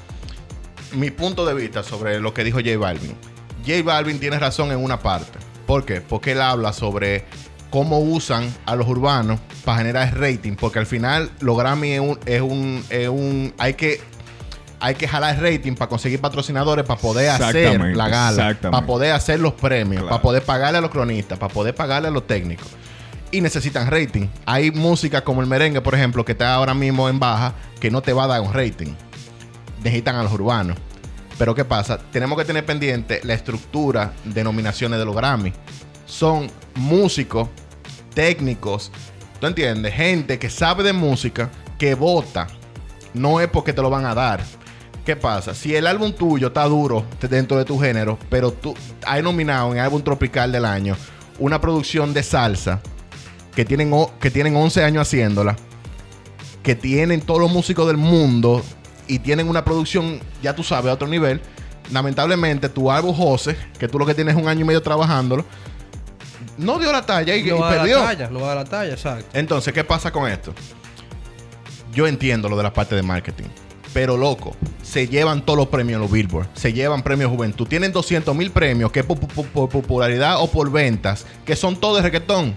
Mi 0.93 1.11
punto 1.11 1.45
de 1.45 1.55
vista 1.55 1.83
sobre 1.83 2.21
lo 2.21 2.33
que 2.33 2.43
dijo 2.45 2.59
J 2.59 2.77
Balvin. 2.79 3.15
J 3.67 3.83
Balvin 3.85 4.19
tiene 4.19 4.39
razón 4.39 4.73
en 4.73 4.79
una 4.83 5.01
parte. 5.01 5.39
¿Por 5.67 5.85
qué? 5.85 6.01
Porque 6.01 6.33
él 6.33 6.41
habla 6.41 6.73
sobre 6.73 7.25
cómo 7.71 8.01
usan 8.01 8.53
a 8.67 8.75
los 8.77 8.89
urbanos 8.89 9.39
para 9.65 9.79
generar 9.79 10.19
rating. 10.19 10.55
Porque 10.57 10.79
al 10.79 10.87
final 10.87 11.31
los 11.41 11.57
Grammy 11.59 11.93
es 11.93 12.01
un, 12.01 12.19
es 12.27 12.41
un, 12.41 12.85
es 12.91 13.09
un- 13.09 13.55
hay 13.59 13.75
que 13.75 14.01
hay 14.81 14.95
que 14.95 15.07
jalar 15.07 15.41
rating 15.41 15.75
para 15.75 15.89
conseguir 15.89 16.21
patrocinadores 16.21 16.85
para 16.87 16.99
poder 17.01 17.29
hacer 17.31 17.79
la 17.97 18.09
gala, 18.09 18.59
para 18.61 18.87
poder 18.87 19.13
hacer 19.13 19.39
los 19.39 19.53
premios, 19.53 20.03
Claro. 20.03 20.09
para 20.09 20.23
poder 20.23 20.43
pagarle 20.43 20.79
a 20.79 20.81
los 20.81 20.91
cronistas, 20.91 21.39
para 21.39 21.53
poder 21.53 21.75
pagarle 21.75 22.09
a 22.09 22.11
los 22.11 22.27
técnicos. 22.27 22.67
Y 23.31 23.41
necesitan 23.43 23.89
rating. 23.91 24.27
Hay 24.47 24.71
música 24.73 25.23
como 25.23 25.41
el 25.41 25.47
merengue, 25.47 25.81
por 25.81 25.95
ejemplo, 25.95 26.25
que 26.25 26.33
está 26.33 26.55
ahora 26.55 26.75
mismo 26.75 27.09
en 27.09 27.21
baja, 27.21 27.53
que 27.79 27.91
no 27.91 28.01
te 28.03 28.13
va 28.13 28.25
a 28.25 28.27
dar 28.27 28.41
un 28.41 28.53
rating. 28.53 28.93
Necesitan 29.85 30.17
a 30.17 30.23
los 30.25 30.33
urbanos. 30.33 30.77
Pero 31.39 31.55
¿qué 31.55 31.65
pasa? 31.65 31.99
Tenemos 32.13 32.37
que 32.39 32.45
tener 32.45 32.67
pendiente 32.67 33.21
la 33.23 33.35
estructura 33.35 34.13
de 34.25 34.43
nominaciones 34.45 34.99
de 34.99 35.05
los 35.05 35.15
Grammy. 35.15 35.53
Son 36.07 36.51
músicos, 36.75 37.49
técnicos, 38.15 38.91
¿tú 39.41 39.47
entiendes? 39.47 39.95
Gente 39.95 40.39
que 40.39 40.51
sabe 40.51 40.83
de 40.83 40.93
música, 40.93 41.51
que 41.79 41.95
vota. 41.95 42.47
No 43.15 43.41
es 43.41 43.49
porque 43.49 43.73
te 43.73 43.81
lo 43.83 43.91
van 43.91 44.07
a 44.07 44.15
dar. 44.15 44.41
¿Qué 45.05 45.17
pasa? 45.17 45.55
Si 45.55 45.75
el 45.75 45.87
álbum 45.87 46.13
tuyo 46.13 46.49
está 46.49 46.65
duro 46.65 47.05
dentro 47.21 47.57
de 47.57 47.65
tu 47.65 47.79
género, 47.79 48.19
pero 48.29 48.53
tú 48.53 48.75
hay 49.07 49.23
nominado 49.23 49.73
en 49.73 49.81
álbum 49.81 50.03
tropical 50.03 50.53
del 50.53 50.65
año 50.65 50.97
una 51.39 51.61
producción 51.61 52.13
de 52.13 52.23
salsa 52.23 52.81
que 53.55 53.65
tienen, 53.65 53.91
que 54.21 54.31
tienen 54.31 54.55
11 54.55 54.85
años 54.85 55.03
haciéndola, 55.09 55.57
que 56.63 56.75
tienen 56.75 57.23
todos 57.23 57.41
los 57.41 57.51
músicos 57.51 57.87
del 57.87 57.97
mundo 57.97 58.63
y 59.09 59.19
tienen 59.19 59.49
una 59.49 59.65
producción, 59.65 60.21
ya 60.43 60.55
tú 60.55 60.63
sabes, 60.63 60.91
a 60.91 60.95
otro 60.95 61.09
nivel. 61.09 61.41
Lamentablemente, 61.91 62.69
tu 62.69 62.91
álbum 62.91 63.15
José, 63.17 63.57
que 63.79 63.89
tú 63.89 63.99
lo 63.99 64.07
que 64.07 64.15
tienes 64.15 64.37
es 64.37 64.41
un 64.41 64.49
año 64.49 64.61
y 64.61 64.65
medio 64.65 64.83
trabajándolo, 64.83 65.45
no 66.59 66.79
dio 66.79 66.93
la 66.93 67.05
talla 67.05 67.35
y, 67.35 67.43
No 67.43 67.57
y 67.57 67.61
va 67.61 67.69
a 67.69 67.73
perdió. 67.73 67.99
la 68.01 68.05
talla, 68.07 68.29
no 68.31 68.41
va 68.41 68.53
a 68.53 68.55
dar 68.55 68.57
la 68.59 68.65
talla, 68.71 68.93
exacto. 68.93 69.27
Entonces, 69.33 69.73
¿qué 69.73 69.83
pasa 69.83 70.13
con 70.13 70.31
esto? 70.31 70.55
Yo 71.93 72.07
entiendo 72.07 72.49
lo 72.49 72.57
de 72.57 72.63
la 72.63 72.73
parte 72.73 72.95
de 72.95 73.03
marketing. 73.03 73.47
Pero 73.93 74.17
loco, 74.17 74.55
se 74.83 75.09
llevan 75.09 75.45
todos 75.45 75.57
los 75.59 75.69
premios 75.69 75.97
en 75.97 76.03
los 76.03 76.11
Billboard. 76.13 76.47
Se 76.55 76.73
llevan 76.73 77.03
premios 77.03 77.31
Juventud. 77.31 77.67
Tienen 77.67 77.91
200 77.93 78.35
mil 78.37 78.51
premios 78.53 78.93
que 78.93 79.01
es 79.01 79.07
por, 79.07 79.19
por- 79.19 79.47
por 79.47 79.69
popularidad 79.69 80.41
o 80.41 80.51
por 80.51 80.71
ventas, 80.71 81.27
que 81.45 81.57
son 81.57 81.75
todos 81.79 81.97
de 81.97 82.03
reggaetón. 82.03 82.55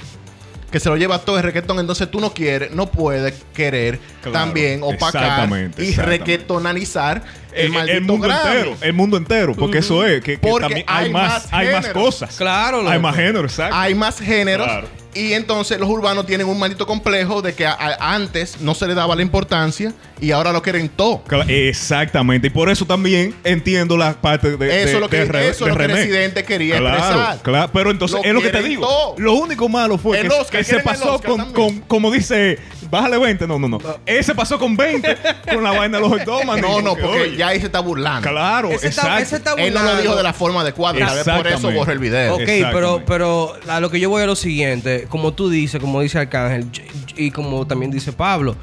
Que 0.71 0.79
se 0.79 0.89
lo 0.89 0.97
lleva 0.97 1.19
todo 1.19 1.35
de 1.35 1.41
reggaetón. 1.43 1.79
Entonces 1.79 2.09
tú 2.09 2.19
no 2.19 2.33
quieres, 2.33 2.71
no 2.71 2.87
puedes 2.87 3.43
querer 3.53 3.99
Claro, 4.21 4.31
también 4.33 4.81
opacar 4.83 5.23
exactamente, 5.23 5.83
y 5.85 5.89
exactamente. 5.89 6.25
reggaetonalizar 6.25 7.23
el, 7.55 7.65
El, 7.65 7.71
maldito 7.71 7.97
el 7.97 8.03
mundo 8.03 8.27
Grammy. 8.27 8.51
entero, 8.51 8.77
el 8.81 8.93
mundo 8.93 9.17
entero, 9.17 9.53
porque 9.55 9.77
eso 9.79 10.05
es, 10.05 10.21
que, 10.23 10.37
también 10.37 10.83
hay, 10.87 11.05
hay 11.05 11.11
más, 11.11 11.47
hay 11.51 11.67
más 11.71 11.85
géneros. 11.85 12.03
cosas. 12.03 12.35
Claro, 12.37 12.79
Hay 12.79 12.83
loco. 12.85 12.99
más 12.99 13.15
género, 13.15 13.41
exacto. 13.45 13.75
Hay 13.75 13.95
más 13.95 14.19
géneros 14.19 14.67
Claro. 14.67 15.03
Y 15.15 15.33
entonces 15.33 15.79
los 15.79 15.87
urbanos 15.89 16.25
tienen 16.25 16.47
un 16.47 16.57
maldito 16.57 16.87
complejo 16.87 17.43
de 17.43 17.53
que 17.53 17.67
a- 17.67 17.73
a- 17.73 18.15
antes 18.15 18.61
no 18.61 18.73
se 18.73 18.87
le 18.87 18.95
daba 18.95 19.15
la 19.15 19.21
importancia 19.21 19.93
y 20.19 20.31
ahora 20.31 20.51
lo 20.51 20.63
quieren 20.63 20.89
todo. 20.89 21.21
Exactamente. 21.47 22.47
Y 22.47 22.49
por 22.49 22.67
eso 22.69 22.85
también 22.85 23.35
entiendo 23.43 23.95
la 23.95 24.13
parte 24.19 24.57
de, 24.57 24.83
Eso 24.83 24.95
es 24.95 24.99
lo 24.99 25.09
que- 25.09 25.17
de 25.17 25.49
eso 25.49 25.65
de 25.65 25.71
es 25.71 25.75
lo 25.77 25.81
que 25.81 25.87
René. 25.87 25.93
Residente 25.93 26.43
quería 26.43 26.77
claro, 26.79 26.97
expresar. 26.97 27.41
Claro, 27.43 27.71
pero 27.71 27.91
entonces 27.91 28.17
Lo 28.21 28.25
es 28.25 28.33
lo 28.33 28.41
que 28.41 28.49
te 28.49 28.63
digo. 28.63 28.87
todo. 28.87 29.15
Lo 29.19 29.33
único 29.33 29.69
malo 29.69 29.99
fue 29.99 30.19
El 30.19 30.29
que, 30.29 30.33
Oscar, 30.33 30.61
que 30.61 30.63
se 30.63 30.75
el 30.77 30.81
pasó 30.83 31.21
con, 31.21 31.79
como 31.81 32.09
dice, 32.09 32.57
bájale 32.89 33.19
20. 33.19 33.45
No, 33.45 33.59
no, 33.59 33.67
no. 33.67 33.79
Ese 34.07 34.33
pasó 34.33 34.57
con 34.57 34.75
20 34.75 35.15
con 35.53 35.63
la 35.63 35.71
vaina 35.73 35.99
de 35.99 36.09
los 36.09 36.19
endómanos. 36.19 36.61
No, 36.67 36.81
no, 36.81 36.95
porque 36.95 37.21
oye, 37.21 37.37
ya 37.43 37.49
ahí 37.49 37.59
se 37.59 37.65
está 37.65 37.81
burlando. 37.81 38.29
Claro, 38.29 38.71
Ese 38.71 38.87
está, 38.87 39.01
exacto. 39.01 39.23
ese 39.23 39.35
está 39.35 39.53
Él 39.55 39.73
no 39.73 39.83
lo 39.83 40.01
dijo 40.01 40.15
de 40.15 40.23
la 40.23 40.33
forma 40.33 40.61
adecuada. 40.61 40.97
Tal 40.97 41.15
vez 41.15 41.25
por 41.25 41.47
eso 41.47 41.71
borró 41.71 41.91
el 41.91 41.99
video. 41.99 42.35
Ok, 42.35 42.49
pero, 42.71 43.03
pero 43.05 43.53
a 43.67 43.79
lo 43.79 43.89
que 43.89 43.99
yo 43.99 44.09
voy 44.09 44.23
a 44.23 44.25
lo 44.25 44.35
siguiente, 44.35 45.07
como 45.09 45.33
tú 45.33 45.49
dices, 45.49 45.81
como 45.81 46.01
dice 46.01 46.19
Arcángel, 46.19 46.67
y 47.15 47.31
como 47.31 47.67
también 47.67 47.91
dice 47.91 48.13
Pablo, 48.13 48.55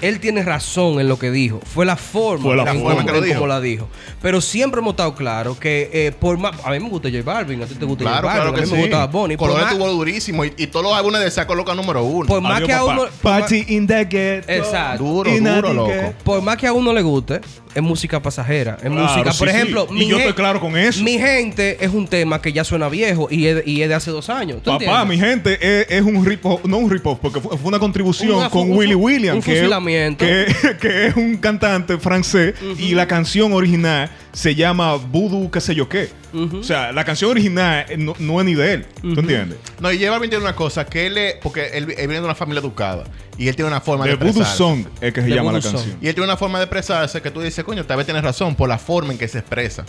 él 0.00 0.20
tiene 0.20 0.42
razón 0.42 1.00
en 1.00 1.08
lo 1.08 1.18
que 1.18 1.30
dijo. 1.30 1.60
Fue 1.64 1.86
la 1.86 1.96
forma, 1.96 2.44
Fue 2.44 2.56
la 2.56 2.70
en 2.70 2.80
forma 2.82 3.04
que 3.06 3.12
lo 3.12 3.18
en 3.18 3.24
dijo. 3.24 3.34
cómo 3.36 3.46
la 3.46 3.60
dijo. 3.60 3.88
Pero 4.20 4.40
siempre 4.40 4.80
hemos 4.80 4.92
estado 4.92 5.14
claros 5.14 5.56
que 5.58 5.88
eh, 5.92 6.12
por 6.12 6.36
más... 6.38 6.54
A 6.64 6.70
mí 6.70 6.80
me 6.80 6.88
gusta 6.88 7.08
J 7.10 7.22
Balvin, 7.22 7.62
a 7.62 7.66
ti 7.66 7.74
te 7.74 7.84
gusta 7.84 8.04
Claro, 8.04 8.28
J 8.28 8.34
claro 8.34 8.52
Balvin, 8.52 8.54
que 8.54 8.60
a 8.60 8.62
mí 8.62 8.68
sí. 8.70 8.74
me 8.74 8.80
gusta 8.82 9.36
Colores 9.38 9.64
más, 9.64 9.74
tuvo 9.74 9.88
durísimo 9.88 10.44
y, 10.44 10.52
y 10.58 10.66
todos 10.66 10.84
los 10.84 10.94
álbumes 10.94 11.20
de 11.20 11.28
esa 11.28 11.46
coloca 11.46 11.74
número 11.74 12.02
uno. 12.04 12.26
por 12.26 12.40
más 12.40 12.56
Adiós, 12.56 12.66
que 12.68 12.72
a 12.74 12.84
uno... 12.84 13.04
Party 13.22 13.64
in 13.68 13.86
the 13.86 14.04
ghetto. 14.04 14.52
Exacto. 14.52 15.04
Duro, 15.04 15.30
Y 15.30 15.38
duro, 15.40 15.72
loco. 15.72 15.92
por 16.24 16.42
más 16.42 16.56
que 16.56 16.66
a 16.66 16.72
uno 16.72 16.92
le 16.92 17.02
guste, 17.02 17.40
es 17.74 17.82
música 17.82 18.20
pasajera. 18.22 18.74
Es 18.82 18.90
Claro, 18.90 18.94
música, 19.08 19.32
sí, 19.32 19.38
por 19.38 19.48
sí. 19.48 19.54
ejemplo, 19.56 19.86
Y 19.90 20.06
yo 20.06 20.16
gen- 20.16 20.28
estoy 20.28 20.32
claro 20.34 20.60
con 20.60 20.76
eso. 20.76 21.02
Mi 21.02 21.18
gente 21.18 21.84
es 21.84 21.92
un 21.92 22.06
tema 22.06 22.40
que 22.40 22.52
ya 22.52 22.62
suena 22.64 22.88
viejo 22.88 23.28
y 23.30 23.46
es, 23.46 23.66
y 23.66 23.82
es 23.82 23.88
de 23.88 23.94
hace 23.94 24.10
dos 24.10 24.28
años. 24.30 24.58
¿tú 24.62 24.70
Papá, 24.70 24.84
entiendes? 24.84 25.08
mi 25.08 25.18
gente, 25.18 25.80
es, 25.80 25.86
es 25.90 26.02
un 26.02 26.24
rip-off, 26.24 26.64
no 26.64 26.78
un 26.78 26.90
rip-off, 26.90 27.18
porque 27.20 27.40
fue, 27.40 27.56
fue 27.58 27.68
una 27.68 27.78
contribución 27.78 28.34
Una 28.36 28.48
con 28.50 28.62
un 28.62 28.68
fu- 28.74 28.78
Willy 28.80 28.94
William, 28.94 29.36
un 29.36 29.42
que, 29.42 29.54
que, 29.84 30.76
que 30.80 31.06
es 31.06 31.16
un 31.16 31.36
cantante 31.36 31.98
francés, 31.98 32.54
y 32.78 32.94
la 32.94 33.06
canción 33.06 33.52
original 33.52 34.10
se 34.32 34.54
llama 34.54 34.94
Voodoo, 34.96 35.50
qué 35.50 35.60
sé 35.60 35.74
yo 35.74 35.88
qué. 35.88 36.10
O 36.32 36.64
sea, 36.64 36.90
la 36.90 37.04
canción 37.04 37.30
original 37.30 37.86
eh, 37.88 37.96
no, 37.96 38.14
no 38.18 38.40
es 38.40 38.46
ni 38.46 38.54
de 38.54 38.72
él, 38.72 38.86
¿tú 39.00 39.20
entiendes? 39.20 39.58
No, 39.80 39.92
y 39.92 39.98
J 39.98 40.10
Balvin 40.10 40.30
tiene 40.30 40.44
una 40.44 40.56
cosa 40.56 40.84
que 40.84 41.06
él 41.06 41.16
es, 41.16 41.34
porque 41.40 41.66
él, 41.68 41.84
él 41.90 42.08
viene 42.08 42.14
de 42.14 42.24
una 42.24 42.34
familia 42.34 42.60
educada 42.60 43.04
y 43.38 43.46
él 43.46 43.54
tiene 43.54 43.68
una 43.70 43.80
forma 43.80 44.04
de, 44.04 44.16
De 44.16 44.24
Voodoo. 44.24 44.44
Song 44.44 44.84
es 45.00 45.12
que 45.12 45.22
se 45.22 45.28
llama 45.28 45.52
la 45.52 45.60
Song. 45.62 45.74
canción. 45.74 45.98
Y 46.00 46.08
él 46.08 46.14
tiene 46.14 46.24
una 46.26 46.36
forma 46.36 46.58
de 46.58 46.64
expresarse 46.64 47.22
que 47.22 47.30
tú 47.30 47.40
dices, 47.40 47.64
coño, 47.64 47.84
tal 47.84 47.98
vez 47.98 48.06
tienes 48.06 48.24
razón 48.24 48.56
por 48.56 48.68
la 48.68 48.78
forma 48.78 49.12
en 49.12 49.18
que 49.18 49.28
se 49.28 49.38
expresa. 49.38 49.84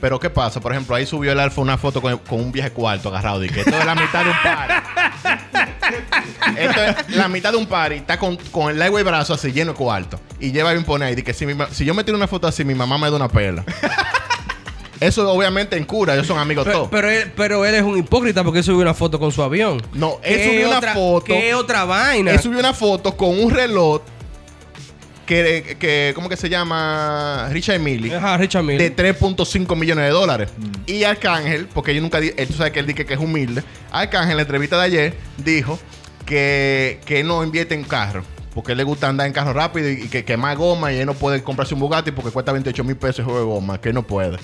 Pero 0.00 0.20
¿qué 0.20 0.28
pasa? 0.28 0.60
Por 0.60 0.72
ejemplo, 0.72 0.94
ahí 0.94 1.06
subió 1.06 1.32
el 1.32 1.40
Alfa 1.40 1.60
una 1.60 1.78
foto 1.78 2.02
con, 2.02 2.18
con 2.18 2.40
un 2.40 2.52
viaje 2.52 2.70
cuarto 2.70 3.08
agarrado. 3.08 3.42
Y 3.44 3.48
que 3.48 3.60
esto 3.60 3.78
es 3.78 3.84
la 3.86 3.94
mitad 3.94 4.24
de 4.24 4.30
un 4.30 4.36
party. 4.42 5.70
esto 6.58 6.80
es 6.82 7.16
la 7.16 7.28
mitad 7.28 7.52
de 7.52 7.58
un 7.58 7.66
party. 7.66 7.96
Está 7.96 8.18
con, 8.18 8.36
con 8.50 8.70
el 8.70 8.78
lightweight 8.78 9.06
brazo 9.06 9.34
así 9.34 9.52
lleno 9.52 9.72
de 9.72 9.78
cuarto. 9.78 10.20
Y 10.40 10.52
lleva 10.52 10.72
bien 10.72 10.84
pone 10.84 11.04
ahí. 11.06 11.14
de 11.14 11.24
que 11.24 11.32
si, 11.34 11.46
mi 11.46 11.54
ma- 11.54 11.68
si 11.70 11.84
yo 11.84 11.94
me 11.94 12.04
tiro 12.04 12.16
una 12.16 12.28
foto 12.28 12.46
así, 12.46 12.64
mi 12.64 12.74
mamá 12.74 12.98
me 12.98 13.10
da 13.10 13.16
una 13.16 13.28
pela. 13.28 13.64
Eso 14.98 15.30
obviamente 15.30 15.76
en 15.76 15.84
cura. 15.84 16.14
Ellos 16.14 16.26
son 16.26 16.38
amigos 16.38 16.64
Pero, 16.64 16.76
todos. 16.78 16.88
pero 16.90 17.10
él, 17.10 17.30
pero 17.36 17.66
él 17.66 17.74
es 17.74 17.82
un 17.82 17.98
hipócrita 17.98 18.42
porque 18.42 18.60
él 18.60 18.64
subió 18.64 18.80
una 18.80 18.94
foto 18.94 19.18
con 19.18 19.30
su 19.30 19.42
avión. 19.42 19.82
No, 19.92 20.18
él 20.22 20.36
¿Qué 20.38 20.46
subió 20.46 20.68
una 20.78 20.92
foto. 20.94 21.26
¿Qué 21.26 21.54
otra 21.54 21.84
vaina? 21.84 22.30
Él 22.30 22.40
subió 22.40 22.58
una 22.58 22.72
foto 22.72 23.14
con 23.16 23.38
un 23.38 23.50
reloj 23.50 24.00
que, 25.26 25.76
que 25.78 26.12
¿cómo 26.14 26.28
que 26.28 26.36
se 26.36 26.48
llama? 26.48 27.48
Richard 27.50 27.80
Mille. 27.80 28.14
Ajá, 28.14 28.36
Richard 28.38 28.62
Mille. 28.62 28.90
de 28.90 28.96
3.5 28.96 29.76
millones 29.76 30.04
de 30.04 30.10
dólares. 30.10 30.50
Y 30.86 31.04
Arcángel, 31.04 31.66
porque 31.66 31.94
yo 31.94 32.00
nunca 32.00 32.18
él, 32.18 32.34
tú 32.46 32.54
sabes 32.54 32.72
que 32.72 32.80
él 32.80 32.86
dice 32.86 33.04
que 33.04 33.14
es 33.14 33.20
humilde. 33.20 33.62
Arcángel 33.90 34.30
en 34.30 34.36
la 34.36 34.42
entrevista 34.42 34.78
de 34.78 34.84
ayer 34.84 35.14
dijo 35.36 35.78
que, 36.24 37.00
que 37.04 37.22
no 37.22 37.44
invierte 37.44 37.74
en 37.74 37.84
carro. 37.84 38.24
Porque 38.54 38.70
a 38.70 38.72
él 38.72 38.78
le 38.78 38.84
gusta 38.84 39.08
andar 39.08 39.26
en 39.26 39.34
carro 39.34 39.52
rápido 39.52 39.90
y, 39.90 40.08
que 40.08 40.24
quema 40.24 40.54
goma 40.54 40.90
y 40.90 40.98
él 40.98 41.04
no 41.04 41.12
puede 41.12 41.42
comprarse 41.42 41.74
un 41.74 41.80
Bugatti 41.80 42.10
porque 42.10 42.30
cuesta 42.30 42.52
28 42.52 42.84
mil 42.84 42.96
pesos 42.96 43.18
el 43.18 43.24
juego 43.26 43.40
de 43.40 43.44
goma, 43.44 43.78
que 43.78 43.90
él 43.90 43.94
no 43.94 44.02
puede. 44.02 44.38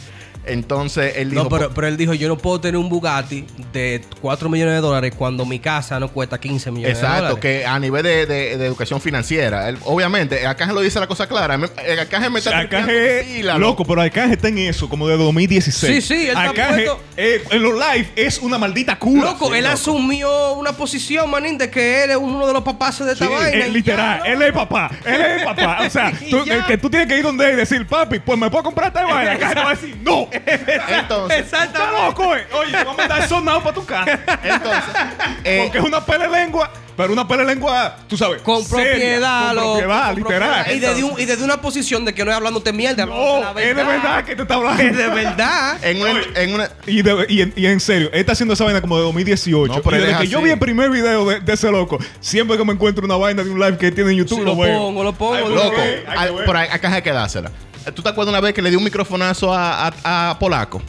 Entonces 0.45 1.15
él 1.17 1.31
dijo... 1.31 1.45
No, 1.45 1.49
pero, 1.49 1.71
pero 1.73 1.87
él 1.87 1.97
dijo, 1.97 2.15
yo 2.15 2.29
no 2.29 2.37
puedo 2.37 2.61
tener 2.61 2.77
un 2.77 2.89
Bugatti 2.89 3.45
de 3.73 4.03
4 4.21 4.49
millones 4.49 4.75
de 4.75 4.81
dólares 4.81 5.15
cuando 5.17 5.45
mi 5.47 5.59
casa 5.59 6.01
no 6.01 6.09
cuesta 6.09 6.39
15 6.41 6.71
millones 6.71 6.99
de 6.99 7.03
Exacto, 7.05 7.23
dólares. 7.35 7.41
que 7.41 7.67
a 7.67 7.79
nivel 7.79 8.03
de, 8.03 8.27
de- 8.27 8.57
de 8.59 8.67
educación 8.67 9.01
financiera. 9.01 9.69
Él- 9.69 9.79
obviamente, 9.85 10.45
Arcángel 10.47 10.75
lo 10.75 10.81
dice 10.81 10.99
la 11.01 11.07
cosa 11.07 11.27
clara. 11.29 11.55
Arcángel 11.55 12.31
me 12.31 12.39
está 12.41 12.59
Arcángel, 12.59 13.25
pila, 13.25 13.57
loco, 13.59 13.85
pero 13.85 14.01
Arcángel 14.03 14.33
está 14.33 14.49
en 14.49 14.59
eso, 14.59 14.89
como 14.89 15.07
de 15.09 15.17
2016. 15.17 15.95
Sí, 16.05 16.15
sí, 16.15 16.23
él 16.25 16.29
está 16.31 16.43
Arcángel, 16.43 16.85
puesto- 16.87 17.01
eh, 17.17 17.43
en 17.51 17.63
los 17.63 17.75
live 17.75 18.09
es 18.17 18.39
una 18.41 18.59
maldita 18.59 18.99
cura. 18.99 19.33
Loco, 19.33 19.49
Sí, 19.49 19.55
él 19.59 19.63
loco. 19.65 19.75
asumió 19.75 20.53
una 20.55 20.73
posición, 20.73 21.31
manín, 21.31 21.57
de 21.59 21.71
que 21.71 22.05
él 22.05 22.11
es 22.11 22.17
uno 22.17 22.47
de 22.47 22.53
los 22.53 22.63
papás 22.63 22.99
de 23.05 23.13
esta 23.13 23.27
Sí, 23.27 23.33
vaina. 23.33 23.65
eh, 23.65 23.69
y 23.69 23.73
literal, 23.73 24.21
ya, 24.25 24.31
él 24.33 24.43
es 24.43 24.49
el 24.49 24.55
papá, 24.55 24.91
él 25.05 25.21
es 25.21 25.39
el 25.41 25.45
papá. 25.45 25.79
O 25.87 25.91
sea, 25.91 26.13
tú, 26.31 26.39
el 26.47 26.65
que 26.65 26.79
tú 26.79 26.91
tienes 26.91 27.09
que 27.09 27.17
ir 27.19 27.23
donde 27.23 27.47
él 27.47 27.53
y 27.53 27.57
decir, 27.57 27.87
papi, 27.87 28.19
pues 28.19 28.39
me 28.39 28.51
puedo 28.51 28.65
comprar 28.65 28.89
esta 28.89 29.05
vaina. 29.07 29.33
Acá 29.33 29.55
va 29.63 29.71
a 29.71 29.75
decir, 29.75 29.97
no. 30.03 30.29
Entonces, 30.89 31.39
Está 31.41 31.65
Exactamente. 31.65 32.01
loco, 32.07 32.37
eh. 32.37 32.47
Oye, 32.53 32.73
vamos 32.85 32.99
a 32.99 33.09
dar 33.09 33.29
sonado 33.29 33.63
para 33.63 33.75
tu 33.75 33.85
casa. 33.85 34.19
entonces 34.43 34.83
eh, 35.45 35.61
Porque 35.65 35.79
es 35.79 35.85
una 35.85 36.05
pele 36.05 36.29
lengua, 36.29 36.71
pero 36.97 37.13
una 37.13 37.27
pele 37.27 37.45
lengua, 37.45 37.97
tú 38.09 38.17
sabes, 38.17 38.43
Con 38.43 38.65
seria, 38.65 38.91
propiedad, 38.93 39.47
con 39.49 39.57
loco, 39.57 39.73
propiedad, 39.79 40.07
con 40.07 40.17
literal. 40.17 40.65
propiedad. 40.65 40.75
Y 40.77 40.79
desde, 40.81 41.05
un- 41.05 41.21
y 41.21 41.25
desde 41.25 41.45
una 41.45 41.61
posición 41.61 42.05
de 42.05 42.15
que 42.15 42.25
no 42.25 42.31
es 42.31 42.37
hablando 42.37 42.61
de 42.61 42.73
mierda, 42.73 43.03
hablando 43.05 43.55
de 43.55 43.65
la 43.65 43.71
es 43.71 43.77
de 43.77 43.85
verdad 43.85 44.25
que 44.25 44.37
te 44.37 44.43
está 44.43 44.55
hablando. 44.55 44.83
Es 44.83 44.97
de 44.97 45.09
verdad. 45.09 45.79
en 45.85 46.01
una, 46.01 46.11
Oye. 46.13 46.27
en 46.37 46.55
una- 46.55 46.71
Y, 46.87 47.03
de- 47.03 47.27
y 47.29 47.41
en, 47.43 47.53
y 47.57 47.67
en 47.67 47.81
serio, 47.81 48.11
él 48.13 48.21
está 48.21 48.33
haciendo 48.33 48.55
esa 48.55 48.65
vaina 48.65 48.81
como 48.81 48.97
de 48.97 49.03
2018. 49.05 49.75
No, 49.75 49.83
pero 49.83 49.97
y 49.97 50.01
desde 50.01 50.13
es 50.13 50.19
que 50.21 50.29
yo 50.29 50.41
vi 50.43 50.51
el 50.51 50.59
primer 50.59 50.91
video 50.91 51.25
de, 51.29 51.41
de 51.41 51.53
ese 51.53 51.71
loco, 51.71 51.99
siempre 52.21 52.57
que 52.57 52.65
me 52.65 52.73
encuentro 52.73 53.05
una 53.05 53.17
vaina 53.17 53.43
de 53.43 53.51
un 53.51 53.59
live 53.59 53.79
que 53.79 53.91
tiene 53.91 54.11
en 54.13 54.19
YouTube, 54.19 54.39
Sí, 54.41 54.45
lo, 54.45 54.55
lo 54.55 54.61
veo. 54.61 54.79
pongo, 54.79 55.05
lo 55.05 55.13
pongo, 55.13 55.35
Ay, 55.35 55.43
lo 55.45 55.49
Loco, 55.51 55.81
hay 55.81 55.89
que 55.89 56.05
al- 56.07 56.33
ver. 56.35 56.45
por 56.45 56.57
ahí, 56.57 56.69
acá 56.71 56.93
hay 56.95 57.03
que 57.03 57.13
dársela. 57.13 57.51
¿Tú 57.95 58.03
te 58.03 58.09
acuerdas 58.09 58.31
una 58.33 58.41
vez 58.41 58.55
que 58.55 58.63
le 58.63 58.71
dio 58.71 58.79
un 58.79 58.85
microfonazo 58.85 59.53
a, 59.53 59.89
a- 59.89 60.31
a 60.31 60.39
Polaco? 60.39 60.81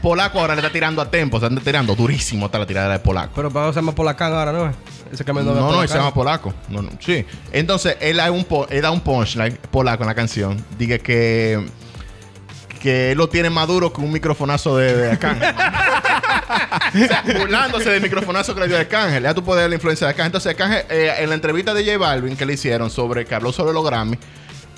Polaco 0.00 0.40
ahora 0.40 0.54
le 0.54 0.60
está 0.60 0.72
tirando 0.72 1.00
a 1.00 1.08
tempo, 1.10 1.38
se 1.38 1.46
está 1.46 1.60
tirando 1.60 1.94
durísimo 1.94 2.46
hasta 2.46 2.58
la 2.58 2.66
tirada 2.66 2.92
de 2.92 2.98
Polaco. 2.98 3.32
Pero 3.36 3.50
para 3.50 3.68
se 3.72 3.76
llama 3.76 3.94
Polacán 3.94 4.32
ahora, 4.32 4.50
¿no? 4.52 4.72
Ese 5.12 5.24
No, 5.24 5.42
no, 5.42 5.82
él 5.82 5.88
se 5.88 5.96
llama 5.96 6.12
Polaco. 6.14 6.52
No, 6.68 6.82
no, 6.82 6.90
sí. 7.00 7.24
Entonces, 7.52 7.96
él 8.00 8.16
da 8.16 8.30
un, 8.30 8.44
po- 8.44 8.66
él 8.70 8.82
da 8.82 8.90
un 8.90 9.00
punchline 9.00 9.58
polaco 9.70 10.02
en 10.02 10.08
la 10.08 10.14
canción. 10.14 10.64
Dice 10.78 10.98
que, 11.00 11.64
que 12.80 13.12
él 13.12 13.18
lo 13.18 13.28
tiene 13.28 13.50
más 13.50 13.68
duro 13.68 13.92
que 13.92 14.00
un 14.00 14.10
microfonazo 14.10 14.76
de, 14.78 14.96
de 14.96 15.10
Arcángel. 15.12 15.54
o 17.04 17.06
sea, 17.06 17.22
burlándose 17.38 17.90
del 17.90 18.02
microfonazo 18.02 18.54
que 18.54 18.60
le 18.62 18.68
dio 18.68 18.78
Arcángel. 18.78 19.22
Ya 19.22 19.34
tú 19.34 19.44
puedes 19.44 19.62
ver 19.62 19.68
la 19.70 19.76
influencia 19.76 20.06
de 20.06 20.10
Arcángel. 20.12 20.28
Entonces, 20.28 20.50
Arcángel, 20.50 20.84
eh, 20.88 21.14
en 21.18 21.28
la 21.28 21.34
entrevista 21.34 21.74
de 21.74 21.84
J 21.84 21.98
Balvin 21.98 22.34
que 22.36 22.46
le 22.46 22.54
hicieron 22.54 22.90
sobre 22.90 23.24
que 23.26 23.34
habló 23.34 23.52
sobre 23.52 23.72
los 23.74 23.84
Grammy, 23.84 24.18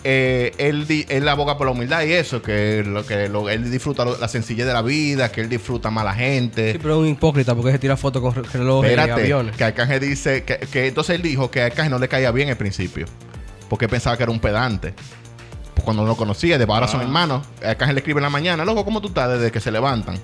eh, 0.04 0.52
él, 0.58 0.86
di- 0.86 1.06
él 1.08 1.26
aboga 1.28 1.56
por 1.56 1.66
la 1.66 1.72
humildad 1.72 2.02
y 2.04 2.12
eso, 2.12 2.42
que, 2.42 2.82
lo, 2.86 3.06
que 3.06 3.28
lo- 3.28 3.48
él 3.48 3.70
disfruta 3.70 4.04
lo- 4.04 4.18
la 4.18 4.28
sencillez 4.28 4.66
de 4.66 4.72
la 4.72 4.82
vida, 4.82 5.32
que 5.32 5.40
él 5.40 5.48
disfruta 5.48 5.90
más 5.90 6.02
a 6.02 6.04
la 6.04 6.14
gente. 6.14 6.72
Sí, 6.72 6.78
pero 6.80 6.94
es 6.94 7.00
un 7.00 7.08
hipócrita 7.08 7.54
porque 7.54 7.72
se 7.72 7.78
tira 7.78 7.96
fotos 7.96 8.20
con 8.22 8.34
re- 8.34 8.42
relojes 8.52 8.94
y 8.96 9.00
aviones. 9.00 9.56
que 9.56 9.64
Arcángel 9.64 10.00
dice 10.00 10.44
que, 10.44 10.58
que 10.58 10.86
entonces 10.86 11.16
él 11.16 11.22
dijo 11.22 11.50
que 11.50 11.62
a 11.62 11.66
Arcángel 11.66 11.90
no 11.90 11.98
le 11.98 12.08
caía 12.08 12.30
bien 12.30 12.50
al 12.50 12.56
principio, 12.56 13.06
porque 13.68 13.88
pensaba 13.88 14.16
que 14.16 14.22
era 14.24 14.32
un 14.32 14.40
pedante. 14.40 14.94
Pues 15.74 15.84
cuando 15.84 16.02
no 16.02 16.08
lo 16.08 16.16
conocía, 16.16 16.56
de 16.56 16.64
ahora 16.64 16.86
son 16.86 17.00
Ah. 17.00 17.04
hermanos. 17.04 17.46
Arcángel 17.64 17.96
le 17.96 18.00
escribe 18.00 18.18
en 18.20 18.24
la 18.24 18.30
mañana, 18.30 18.64
loco, 18.64 18.84
¿cómo 18.84 19.00
tú 19.00 19.08
estás 19.08 19.30
desde 19.38 19.50
que 19.50 19.58
se 19.60 19.72
levantan? 19.72 20.16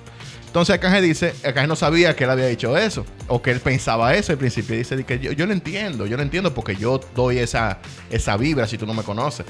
Entonces 0.51 0.73
Arcángel 0.73 1.05
dice, 1.05 1.33
Arcángel 1.45 1.69
no 1.69 1.77
sabía 1.77 2.13
que 2.13 2.25
él 2.25 2.29
había 2.29 2.47
dicho 2.47 2.77
eso, 2.77 3.05
o 3.29 3.41
que 3.41 3.51
él 3.51 3.61
pensaba 3.61 4.13
eso 4.15 4.33
al 4.33 4.37
principio. 4.37 4.75
Dice 4.75 4.97
di 4.97 5.05
que 5.05 5.17
yo, 5.17 5.31
yo 5.31 5.45
lo 5.45 5.53
entiendo, 5.53 6.05
yo 6.05 6.17
lo 6.17 6.23
entiendo 6.23 6.53
porque 6.53 6.75
yo 6.75 6.99
doy 7.15 7.37
esa, 7.37 7.79
esa 8.09 8.35
vibra 8.35 8.67
si 8.67 8.77
tú 8.77 8.85
no 8.85 8.93
me 8.93 9.01
conoces. 9.01 9.45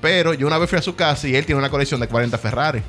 Pero 0.00 0.32
yo 0.32 0.46
una 0.46 0.56
vez 0.58 0.70
fui 0.70 0.78
a 0.78 0.82
su 0.82 0.94
casa 0.94 1.26
y 1.26 1.34
él 1.34 1.44
tiene 1.44 1.58
una 1.58 1.70
colección 1.70 1.98
de 1.98 2.06
40 2.06 2.38
Ferrari. 2.38 2.82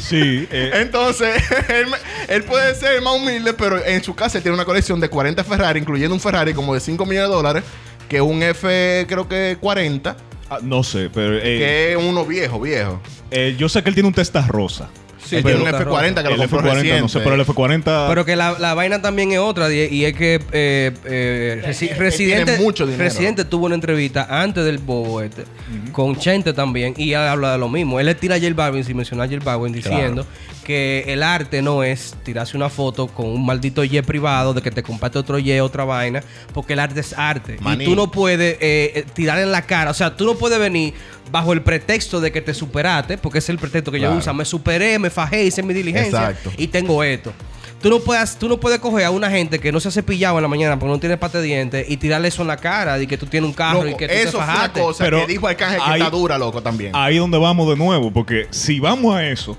Sí, 0.00 0.46
eh, 0.48 0.70
Entonces, 0.74 1.42
él, 2.28 2.44
puede 2.44 2.76
ser 2.76 3.02
más 3.02 3.16
humilde, 3.16 3.52
pero 3.52 3.84
en 3.84 4.00
su 4.04 4.14
casa 4.14 4.38
él 4.38 4.42
tiene 4.44 4.54
una 4.54 4.64
colección 4.64 5.00
de 5.00 5.08
40 5.08 5.42
Ferrari, 5.42 5.80
incluyendo 5.80 6.14
un 6.14 6.20
Ferrari 6.20 6.54
como 6.54 6.72
de 6.72 6.78
5 6.78 7.04
millones 7.04 7.30
de 7.30 7.34
dólares, 7.34 7.64
que 8.08 8.20
un 8.20 8.40
F, 8.44 9.06
creo 9.08 9.26
que 9.26 9.58
40, 9.60 10.16
ah, 10.50 10.58
no 10.62 10.84
sé, 10.84 11.10
pero 11.12 11.36
eh, 11.36 11.40
que 11.42 11.92
es 11.94 11.98
uno 11.98 12.24
viejo, 12.24 12.60
viejo. 12.60 13.00
eh, 13.32 13.56
yo 13.58 13.68
sé 13.68 13.82
que 13.82 13.88
él 13.88 13.96
tiene 13.96 14.06
un 14.06 14.14
Tesla 14.14 14.46
rosa. 14.46 14.88
Sí, 15.28 15.36
él 15.36 15.42
pero 15.42 15.56
tiene 15.58 15.70
un 15.70 15.76
está 15.76 15.90
F40 15.90 16.14
que 16.14 16.20
el 16.20 16.36
lo 16.40 16.48
compró 16.48 16.60
F40, 16.60 16.74
reciente. 16.74 17.00
no 17.02 17.08
sé, 17.08 17.20
pero 17.20 17.34
el 17.34 17.40
F40. 17.46 18.08
Pero 18.08 18.24
que 18.24 18.36
la, 18.36 18.58
la 18.58 18.74
vaina 18.74 19.02
también 19.02 19.32
es 19.32 19.38
otra 19.38 19.72
y, 19.72 19.80
y 19.94 20.04
es 20.04 20.14
que 20.14 20.40
eh, 20.52 20.92
eh, 21.04 21.62
Resi- 21.66 21.90
él 21.90 21.96
Residente, 21.98 22.58
mucho 22.58 22.86
dinero. 22.86 23.02
Residente 23.04 23.44
tuvo 23.44 23.66
una 23.66 23.74
entrevista 23.74 24.26
antes 24.30 24.64
del 24.64 24.78
bobo 24.78 25.20
este 25.22 25.44
con 25.92 26.16
Chente 26.16 26.52
también 26.52 26.94
y 26.96 27.10
él 27.12 27.16
habla 27.20 27.52
de 27.52 27.58
lo 27.58 27.68
mismo. 27.68 28.00
Él 28.00 28.06
le 28.06 28.14
tira 28.14 28.36
a 28.36 28.38
J 28.40 28.52
Balvin 28.54 28.84
sin 28.84 28.96
mencionar 28.96 29.26
a 29.28 29.30
J 29.30 29.44
Balvin 29.44 29.72
diciendo 29.72 30.26
que 30.68 31.04
el 31.08 31.22
arte 31.22 31.62
no 31.62 31.82
es 31.82 32.14
tirarse 32.24 32.54
una 32.54 32.68
foto 32.68 33.06
con 33.06 33.24
un 33.24 33.46
maldito 33.46 33.82
Y 33.84 34.02
privado 34.02 34.52
de 34.52 34.60
que 34.60 34.70
te 34.70 34.82
comparte 34.82 35.18
otro 35.18 35.38
Y, 35.38 35.58
otra 35.60 35.84
vaina, 35.84 36.22
porque 36.52 36.74
el 36.74 36.80
arte 36.80 37.00
es 37.00 37.14
arte. 37.16 37.56
Maní. 37.60 37.84
Y 37.84 37.86
tú 37.86 37.96
no 37.96 38.10
puedes 38.10 38.56
eh, 38.60 38.92
eh, 38.94 39.04
tirar 39.14 39.38
en 39.38 39.50
la 39.50 39.62
cara, 39.62 39.90
o 39.90 39.94
sea, 39.94 40.14
tú 40.14 40.26
no 40.26 40.34
puedes 40.34 40.58
venir 40.58 40.92
bajo 41.32 41.54
el 41.54 41.62
pretexto 41.62 42.20
de 42.20 42.30
que 42.30 42.42
te 42.42 42.52
superaste, 42.52 43.16
porque 43.16 43.38
ese 43.38 43.46
es 43.46 43.54
el 43.54 43.58
pretexto 43.58 43.90
que 43.90 43.96
Claro. 43.98 44.12
yo 44.12 44.18
uso. 44.18 44.34
Me 44.34 44.44
superé, 44.44 44.98
me 44.98 45.08
fajé, 45.08 45.44
hice 45.44 45.62
mi 45.62 45.72
diligencia 45.72 46.28
Exacto. 46.30 46.52
y 46.58 46.66
tengo 46.66 47.02
esto. 47.02 47.32
Tú 47.80 47.88
no 47.88 48.00
puedes, 48.00 48.36
tú 48.36 48.46
no 48.48 48.58
puedes 48.60 48.78
coger 48.80 49.06
a 49.06 49.10
una 49.10 49.30
gente 49.30 49.58
que 49.60 49.72
no 49.72 49.80
se 49.80 49.88
ha 49.88 49.90
cepillado 49.90 50.36
en 50.36 50.42
la 50.42 50.48
mañana 50.48 50.78
porque 50.78 50.92
no 50.92 51.00
tiene 51.00 51.16
pate 51.16 51.38
de 51.38 51.44
dientes 51.44 51.86
y 51.88 51.96
tirarle 51.96 52.28
eso 52.28 52.42
en 52.42 52.48
la 52.48 52.56
cara 52.58 53.00
y 53.00 53.06
que 53.06 53.16
tú 53.16 53.24
tienes 53.26 53.48
un 53.48 53.54
carro 53.54 53.84
Loco, 53.84 53.88
y 53.88 53.96
que 53.96 54.06
tú 54.08 54.12
te 54.14 54.22
eso 54.22 54.32
fue 54.32 54.40
una 54.42 54.46
fajaste. 54.52 54.80
cosa 54.80 55.04
Pero 55.04 55.20
que 55.20 55.26
dijo 55.28 55.46
Arcángel 55.48 55.80
que 55.80 55.92
está 55.98 56.10
dura, 56.10 56.36
loco, 56.36 56.60
también. 56.60 56.90
Ahí 56.94 57.16
donde 57.16 57.38
vamos 57.38 57.68
de 57.70 57.76
nuevo, 57.76 58.12
porque 58.12 58.46
si 58.50 58.80
vamos 58.80 59.14
a 59.14 59.24
eso, 59.26 59.56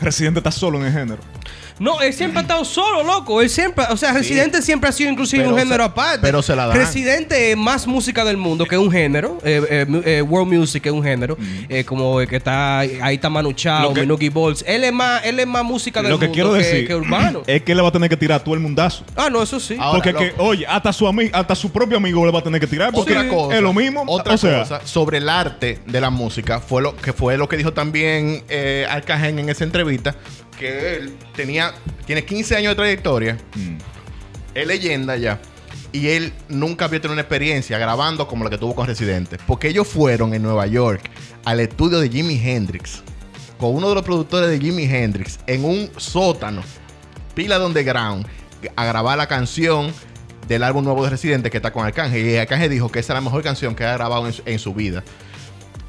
Residente 0.00 0.40
está 0.40 0.50
solo 0.50 0.78
en 0.78 0.86
el 0.86 0.92
género. 0.92 1.22
No, 1.78 2.00
él 2.00 2.12
siempre 2.14 2.38
ha 2.38 2.42
estado 2.42 2.64
solo, 2.64 3.02
loco. 3.02 3.42
Él 3.42 3.50
siempre, 3.50 3.84
o 3.90 3.96
sea, 3.96 4.12
Residente 4.12 4.62
siempre 4.62 4.88
ha 4.88 4.92
sido 4.92 5.10
inclusive 5.10 5.42
Pero 5.42 5.54
un 5.54 5.60
se- 5.60 5.64
género 5.66 5.84
aparte. 5.84 6.18
pero 6.22 6.40
se 6.42 6.56
la 6.56 6.66
dan. 6.66 6.76
Residente 6.78 7.50
es 7.50 7.56
más 7.56 7.86
música 7.86 8.24
del 8.24 8.36
mundo 8.38 8.64
que 8.64 8.78
un 8.78 8.90
género. 8.90 9.38
Eh, 9.44 9.62
eh, 9.68 10.02
eh, 10.04 10.22
world 10.22 10.52
Music 10.52 10.86
es 10.86 10.92
un 10.92 11.02
género. 11.02 11.36
Eh, 11.68 11.84
como 11.84 12.20
el 12.20 12.28
que 12.28 12.36
está 12.36 12.78
ahí 12.78 13.14
está 13.16 13.28
Manu 13.28 13.52
Chao, 13.52 13.88
Lo 13.88 13.94
que- 13.94 14.00
Minuki 14.02 14.28
Balls. 14.30 14.64
Él 14.66 14.84
es 14.84 14.92
más, 14.92 15.24
él 15.24 15.38
es 15.38 15.46
más 15.46 15.64
música 15.64 16.00
del 16.00 16.10
Lo 16.12 16.18
que 16.18 16.26
mundo 16.26 16.34
quiero 16.34 16.52
que, 16.52 16.58
decir 16.58 16.86
que 16.86 16.94
urbano. 16.94 17.42
es 17.46 17.62
que 17.62 17.72
él 17.72 17.76
le 17.76 17.82
va 17.82 17.88
a 17.88 17.92
tener 17.92 18.08
que 18.08 18.16
tirar 18.16 18.40
a 18.40 18.44
todo 18.44 18.54
el 18.54 18.60
mundazo. 18.60 19.04
ah, 19.14 19.28
no, 19.30 19.42
eso 19.42 19.60
sí. 19.60 19.76
Ahora, 19.78 20.02
porque 20.02 20.12
que, 20.12 20.34
oye, 20.38 20.66
hasta 20.66 20.92
su 20.92 21.04
ami- 21.06 21.30
hasta 21.32 21.54
su 21.54 21.70
propio 21.70 21.98
amigo 21.98 22.24
le 22.24 22.32
va 22.32 22.38
a 22.38 22.42
tener 22.42 22.60
que 22.60 22.66
tirar 22.66 22.90
porque 22.92 23.12
otra 23.12 23.28
cosa, 23.28 23.56
es 23.56 23.62
lo 23.62 23.72
mismo. 23.74 24.02
Otra 24.06 24.34
o 24.34 24.38
sea, 24.38 24.60
cosa 24.60 24.80
sobre 24.84 25.18
el 25.18 25.28
arte 25.28 25.80
de 25.86 26.00
la 26.00 26.08
música 26.10 26.60
fue 26.60 26.80
lo 26.80 26.96
que 26.96 27.12
fue 27.12 27.36
lo 27.36 27.48
que 27.48 27.56
dijo 27.58 27.72
también 27.72 28.42
eh, 28.48 28.86
en 29.26 29.48
esa 29.48 29.64
entrevista 29.64 30.14
que 30.58 30.96
él 30.96 31.16
tenía 31.34 31.74
tiene 32.06 32.24
15 32.24 32.56
años 32.56 32.70
de 32.70 32.76
trayectoria, 32.76 33.36
mm, 33.54 33.76
es 34.54 34.66
leyenda 34.66 35.16
ya. 35.16 35.40
Y 35.92 36.08
él 36.08 36.32
nunca 36.48 36.84
había 36.84 37.00
tenido 37.00 37.14
una 37.14 37.22
experiencia 37.22 37.78
grabando 37.78 38.28
como 38.28 38.44
la 38.44 38.50
que 38.50 38.58
tuvo 38.58 38.74
con 38.74 38.86
Residente. 38.86 39.38
Porque 39.46 39.68
ellos 39.68 39.88
fueron 39.88 40.34
en 40.34 40.42
Nueva 40.42 40.66
York 40.66 41.02
al 41.44 41.60
estudio 41.60 42.00
de 42.00 42.08
Jimi 42.08 42.40
Hendrix. 42.42 43.02
Con 43.58 43.74
uno 43.74 43.88
de 43.88 43.94
los 43.94 44.04
productores 44.04 44.50
de 44.50 44.58
Jimi 44.58 44.84
Hendrix. 44.84 45.40
En 45.46 45.64
un 45.64 45.90
sótano. 45.96 46.62
Pila 47.34 47.58
de 47.58 47.66
underground. 47.66 48.26
A 48.74 48.84
grabar 48.84 49.16
la 49.16 49.26
canción 49.26 49.92
del 50.46 50.62
álbum 50.62 50.84
nuevo 50.84 51.02
de 51.04 51.10
Residente 51.10 51.50
que 51.50 51.56
está 51.56 51.72
con 51.72 51.84
Arcángel. 51.84 52.26
Y 52.26 52.36
Arcángel 52.36 52.70
dijo 52.70 52.90
que 52.90 52.98
esa 52.98 53.14
es 53.14 53.16
la 53.16 53.22
mejor 53.22 53.42
canción 53.42 53.74
que 53.74 53.84
ha 53.84 53.94
grabado 53.94 54.26
en 54.26 54.32
su, 54.32 54.42
en 54.44 54.58
su 54.58 54.74
vida. 54.74 55.02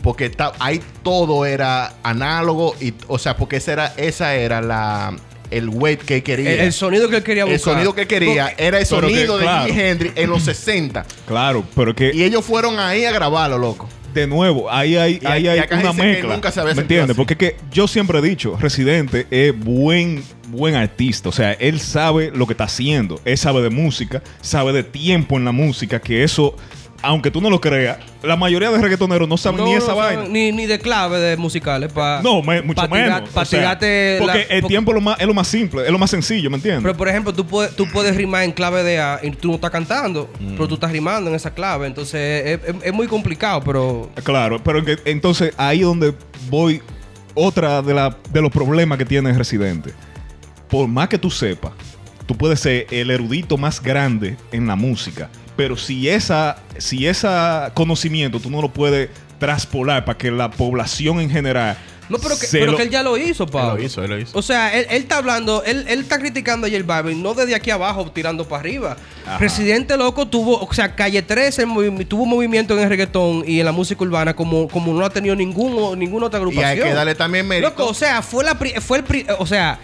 Porque 0.02 0.26
está- 0.26 0.54
ahí 0.60 0.80
todo 1.04 1.46
era 1.46 1.94
análogo. 2.04 2.76
Y, 2.80 2.94
o 3.08 3.18
sea, 3.20 3.36
porque 3.38 3.58
esa 3.58 3.74
era, 3.74 3.94
esa 3.98 4.36
era 4.36 4.62
la, 4.62 5.16
el 5.52 5.70
weight 5.70 6.02
que 6.02 6.16
él 6.18 6.24
quería. 6.24 6.52
el, 6.54 6.60
el 6.60 6.74
sonido 6.74 7.10
que 7.10 7.18
él 7.18 7.24
quería 7.24 7.44
El 7.44 7.54
buscar. 7.54 7.74
sonido 7.74 7.94
que 7.96 8.08
quería 8.08 8.48
Porque- 8.48 8.66
era 8.68 8.78
el 8.78 8.84
que, 8.84 8.86
sonido 8.90 9.38
de. 9.38 9.48
Jimi 9.48 9.80
Hendrix 9.82 10.14
en 10.18 10.30
los 10.30 10.44
60. 10.44 11.06
claro, 11.28 11.64
pero 11.76 11.94
que 11.96 12.12
Y 12.14 12.24
ellos 12.24 12.46
fueron 12.46 12.80
ahí 12.80 13.06
a 13.06 13.12
grabarlo, 13.12 13.58
loco. 13.58 13.90
de 14.14 14.26
nuevo, 14.28 14.72
ahí 14.72 14.96
hay, 14.98 15.20
Y 15.22 15.26
ahí 15.28 15.44
y 15.44 15.48
hay 15.48 15.62
una 15.72 15.94
mezcla. 15.94 16.34
nunca 16.34 16.52
se 16.52 16.60
había 16.62 16.74
¿Me 16.74 16.82
entiendes? 16.82 17.16
Porque 17.16 17.34
es 17.34 17.40
que 17.40 17.56
yo 17.72 17.88
siempre 17.88 18.18
he 18.20 18.22
dicho, 18.22 18.58
Residente 18.60 19.28
es 19.30 19.58
buen, 19.58 20.24
buen 20.48 20.74
artista. 20.76 21.30
O 21.30 21.32
sea, 21.32 21.52
él 21.54 21.80
sabe 21.80 22.32
lo 22.34 22.48
que 22.48 22.54
está 22.54 22.64
haciendo. 22.64 23.20
Él 23.26 23.38
sabe 23.38 23.62
de 23.62 23.70
música, 23.70 24.24
sabe 24.42 24.74
de 24.74 24.84
tiempo 24.84 25.38
en 25.38 25.46
la 25.46 25.52
música, 25.52 26.00
que 26.00 26.24
eso, 26.24 26.56
aunque 27.02 27.30
tú 27.30 27.42
no 27.42 27.50
lo 27.50 27.62
creas, 27.62 27.98
la 28.24 28.36
mayoría 28.36 28.72
de 28.72 28.78
reggaetoneros 28.80 29.30
no 29.30 29.38
saben 29.38 29.60
No, 29.60 29.66
ni 29.66 29.72
no 29.74 29.78
esa 29.78 29.88
saben 29.96 30.02
vaina. 30.20 30.24
Ni, 30.34 30.52
ni 30.52 30.66
de 30.66 30.80
clave 30.80 31.20
de 31.20 31.38
musicales 31.38 31.92
para. 31.94 32.22
No, 32.24 32.42
me- 32.42 32.62
mucho 32.64 32.88
menos. 32.90 33.30
Para 33.30 33.44
O 33.44 33.46
sea, 33.46 33.60
tirarte. 33.60 34.18
la- 34.20 34.26
porque 34.26 34.42
el 34.50 34.62
porque- 34.62 34.68
tiempo 34.74 34.92
es 34.92 34.96
lo, 34.96 35.02
más, 35.02 35.20
es 35.20 35.28
lo 35.28 35.34
más 35.34 35.48
simple, 35.48 35.84
es 35.86 35.92
lo 35.92 36.00
más 36.00 36.10
sencillo, 36.10 36.50
¿me 36.50 36.56
entiendes? 36.58 36.84
Pero 36.84 36.98
por 36.98 37.08
ejemplo, 37.08 37.34
tú 37.34 37.46
puedes, 37.46 37.76
tú 37.76 37.86
puedes 37.94 38.16
rimar 38.16 38.44
en 38.44 38.52
clave 38.52 38.84
de 38.84 39.00
A 39.00 39.20
y 39.22 39.32
tú 39.32 39.50
no 39.50 39.56
estás 39.56 39.70
cantando, 39.72 40.30
Mm. 40.40 40.54
pero 40.56 40.68
tú 40.68 40.74
estás 40.76 40.92
rimando 40.92 41.30
en 41.30 41.36
esa 41.36 41.54
clave. 41.54 41.86
Entonces 41.88 42.60
es, 42.64 42.70
es- 42.70 42.76
es 42.84 42.94
muy 42.94 43.08
complicado, 43.08 43.62
pero. 43.64 44.10
Claro, 44.24 44.62
pero 44.64 44.84
que- 44.84 44.98
entonces 45.06 45.54
ahí 45.58 45.80
es 45.80 45.86
donde 45.86 46.14
voy 46.50 46.82
otra 47.36 47.84
de, 47.84 47.94
la, 47.94 48.18
de 48.32 48.42
los 48.42 48.52
problemas 48.52 48.98
que 48.98 49.06
tiene 49.06 49.32
Residente. 49.34 49.92
Por 50.70 50.88
más 50.88 51.08
que 51.08 51.18
tú 51.20 51.30
sepas, 51.30 51.72
tú 52.26 52.36
puedes 52.36 52.60
ser 52.60 52.88
el 52.90 53.12
erudito 53.12 53.58
más 53.58 53.82
grande 53.82 54.36
en 54.52 54.66
la 54.68 54.76
música, 54.76 55.30
pero 55.58 55.76
si 55.76 56.08
esa 56.08 56.58
si 56.78 57.06
ese 57.08 57.28
conocimiento 57.74 58.40
tú 58.40 58.50
no 58.50 58.62
lo 58.62 58.70
puedes 58.70 59.10
traspolar 59.40 60.06
para 60.06 60.18
que 60.18 60.32
la 60.32 60.50
población 60.50 61.20
en 61.20 61.30
general 61.30 61.78
No, 62.10 62.18
pero 62.20 62.40
que, 62.40 62.48
pero 62.52 62.72
lo- 62.72 62.78
que 62.78 62.84
él 62.84 62.90
ya 62.90 63.04
lo 63.04 63.18
hizo, 63.18 63.46
Pablo. 63.46 63.74
Él 63.74 63.80
lo 63.82 63.86
hizo, 63.86 64.04
él 64.04 64.10
lo 64.10 64.18
hizo. 64.18 64.38
O 64.38 64.42
sea, 64.42 64.74
él, 64.74 64.88
él 64.90 65.02
está 65.02 65.18
hablando, 65.18 65.62
él, 65.66 65.86
él 65.90 66.00
está 66.00 66.18
criticando 66.20 66.66
a 66.66 66.70
J 66.70 66.82
Balvin, 66.86 67.22
no 67.22 67.34
desde 67.34 67.54
aquí 67.54 67.70
abajo 67.70 68.10
tirando 68.12 68.48
para 68.48 68.62
arriba. 68.62 68.96
Ajá. 69.26 69.38
Presidente 69.38 69.98
Loco 69.98 70.26
tuvo, 70.28 70.58
o 70.66 70.74
sea, 70.74 70.96
Calle 70.96 71.22
13 71.22 71.64
el 71.64 71.68
movi- 71.68 72.08
tuvo 72.08 72.26
movimiento 72.26 72.74
en 72.78 72.84
el 72.84 72.90
reggaetón 72.90 73.44
y 73.46 73.60
en 73.60 73.66
la 73.66 73.74
música 73.74 74.02
urbana 74.04 74.34
como, 74.34 74.70
como 74.70 74.94
no 74.94 75.04
ha 75.06 75.10
tenido 75.10 75.36
ningún, 75.36 76.00
ninguna 76.00 76.28
otra 76.28 76.40
Y 76.40 76.44
agrupación. 76.44 76.70
hay 76.72 76.80
que 76.92 76.94
darle 76.94 77.14
también 77.16 77.46
mérito. 77.48 77.70
Loco, 77.70 77.86
o 77.88 77.94
sea, 77.94 78.22
fue 78.22 78.44
la 78.46 78.58
pri- 78.58 78.80
fue 78.80 79.00
el 79.00 79.04
pri- 79.04 79.26
o 79.38 79.46
sea, 79.46 79.78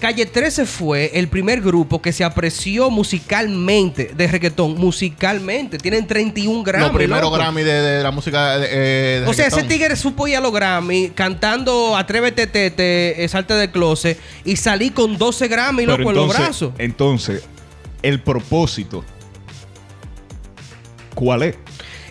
Calle 0.00 0.26
13 0.26 0.64
fue 0.64 1.10
el 1.14 1.26
primer 1.26 1.60
grupo 1.60 2.00
que 2.00 2.12
se 2.12 2.22
apreció 2.22 2.88
musicalmente 2.88 4.12
de 4.16 4.28
reggaetón, 4.28 4.76
musicalmente. 4.76 5.76
Tienen 5.78 6.06
31 6.06 6.62
Grammy. 6.62 6.84
los 6.84 6.96
primeros. 6.96 7.32
Grammy 7.32 7.62
de, 7.64 7.72
de 7.72 8.02
la 8.04 8.12
música 8.12 8.58
de, 8.58 8.68
eh, 8.70 9.20
de 9.22 9.26
O 9.26 9.32
sea, 9.32 9.46
ese 9.46 9.64
tigre 9.64 9.96
supo 9.96 10.28
ir 10.28 10.36
a 10.36 10.40
los 10.40 10.52
Grammy 10.52 11.10
cantando 11.10 11.96
Atrévete, 11.96 12.46
Tete, 12.46 13.24
eh, 13.24 13.28
Salte 13.28 13.54
del 13.54 13.72
Closet 13.72 14.20
y 14.44 14.54
salí 14.54 14.90
con 14.90 15.18
12 15.18 15.48
Grammy, 15.48 15.84
Pero 15.84 15.98
loco, 15.98 16.10
en 16.10 16.16
los 16.16 16.28
brazos. 16.28 16.72
Entonces, 16.78 17.42
el 18.02 18.20
propósito, 18.20 19.04
¿cuál 21.14 21.42
es? 21.42 21.56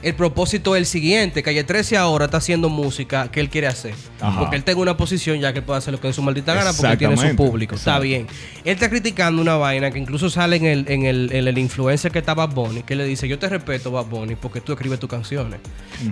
El 0.07 0.15
propósito 0.15 0.75
es 0.75 0.79
el 0.79 0.85
siguiente: 0.85 1.43
Calle 1.43 1.63
13 1.63 1.97
ahora 1.97 2.25
está 2.25 2.37
haciendo 2.37 2.69
música 2.69 3.29
que 3.31 3.39
él 3.41 3.49
quiere 3.49 3.67
hacer. 3.67 3.93
Ajá. 4.21 4.39
Porque 4.39 4.55
él 4.55 4.63
tenga 4.63 4.79
una 4.81 4.95
posición 4.95 5.39
ya 5.39 5.51
que 5.53 5.61
puede 5.61 5.79
hacer 5.79 5.93
lo 5.93 5.99
que 5.99 6.07
es 6.07 6.15
su 6.15 6.21
maldita 6.21 6.53
gana 6.53 6.71
porque 6.73 6.95
tiene 6.97 7.17
su 7.17 7.35
público. 7.35 7.75
Está 7.75 7.99
bien. 7.99 8.25
Él 8.63 8.73
está 8.73 8.89
criticando 8.89 9.41
una 9.41 9.55
vaina 9.57 9.91
que 9.91 9.99
incluso 9.99 10.29
sale 10.29 10.55
en 10.55 10.65
el, 10.65 10.85
en 10.89 11.05
el, 11.05 11.29
en 11.33 11.47
el 11.47 11.57
influencer 11.57 12.11
que 12.11 12.19
está 12.19 12.33
Bad 12.33 12.49
Bunny, 12.51 12.83
que 12.83 12.95
le 12.95 13.05
dice: 13.05 13.27
Yo 13.27 13.37
te 13.37 13.49
respeto, 13.49 13.91
Bad 13.91 14.05
Bunny, 14.05 14.35
porque 14.35 14.61
tú 14.61 14.71
escribes 14.73 14.99
tus 14.99 15.09
canciones. 15.09 15.59